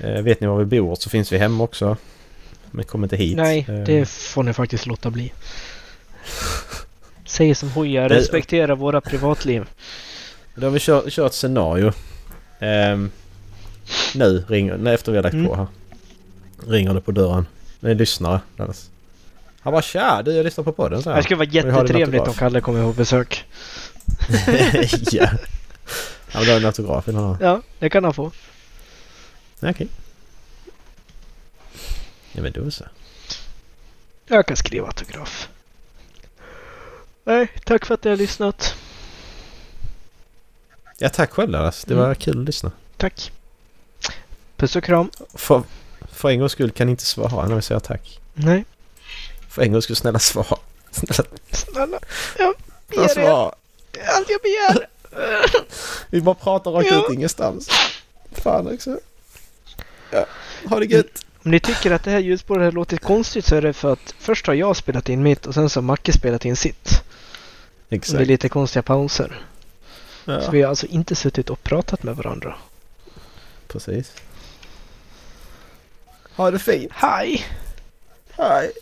[0.00, 1.96] Eh, vet ni var vi bor så finns vi hemma också.
[2.70, 3.36] Men kom inte hit.
[3.36, 5.32] Nej, Eh, det får ni faktiskt låta bli.
[7.24, 9.68] Säg som Hoja, respektera våra privatliv.
[10.54, 11.92] Då har vi kört, kört scenario.
[12.58, 13.10] Ehm,
[14.14, 14.76] nu ringer...
[14.76, 15.46] Nej, efter vi har lagt Mm.
[15.46, 15.66] på här.
[16.66, 17.46] Ringer det på dörren.
[17.80, 18.40] Det är en lyssnare.
[19.60, 21.16] Han bara tja, du jag lyssnar på podden så här.
[21.16, 22.34] Det skulle vara jättetrevligt om.
[22.34, 23.44] Kalle kommer på besök.
[25.12, 25.28] ja.
[26.34, 27.36] Men du har en autograf vill han ha.
[27.40, 28.30] Ja, det kan han få.
[29.60, 29.88] Okej.
[32.32, 32.84] Ja men då så.
[34.26, 35.48] Jag kan skriva autograf.
[37.24, 38.74] Nej, tack för att ni har lyssnat.
[40.98, 41.84] Ja tack själv Dallas.
[41.84, 42.06] Det Mm.
[42.06, 42.72] var kul att lyssna.
[42.96, 43.32] Tack.
[44.56, 45.10] Puss och kram.
[45.34, 45.62] För,
[46.12, 48.20] för en gångs skull kan ni inte svara när vi säger tack.
[48.34, 48.64] Nej,
[49.48, 50.58] För en gångs skull snälla svara.
[50.90, 51.98] Snälla snälla.
[52.38, 52.54] Jag
[52.88, 53.54] ber er svara.
[54.16, 54.88] allt jag begär.
[56.10, 57.04] Vi bara pratar rakt Ja.
[57.06, 57.68] ut ingenstans.
[58.32, 58.98] Fan också.
[60.10, 60.26] Ja,
[60.68, 61.24] ha det gött.
[61.44, 64.14] Om ni tycker att det här ljudspåret har låtit konstigt så är det för att
[64.18, 66.88] först har jag spelat in mitt och sen så har Macke spelat in sitt.
[66.90, 67.02] Och
[67.88, 68.26] det är Exakt.
[68.26, 69.40] lite konstiga pauser.
[70.24, 72.54] Ja, Så vi har alltså inte suttit och pratat med varandra.
[73.68, 74.12] precis.
[76.36, 76.92] Ha det fint.
[76.94, 77.44] Hej!
[78.30, 78.72] Hej.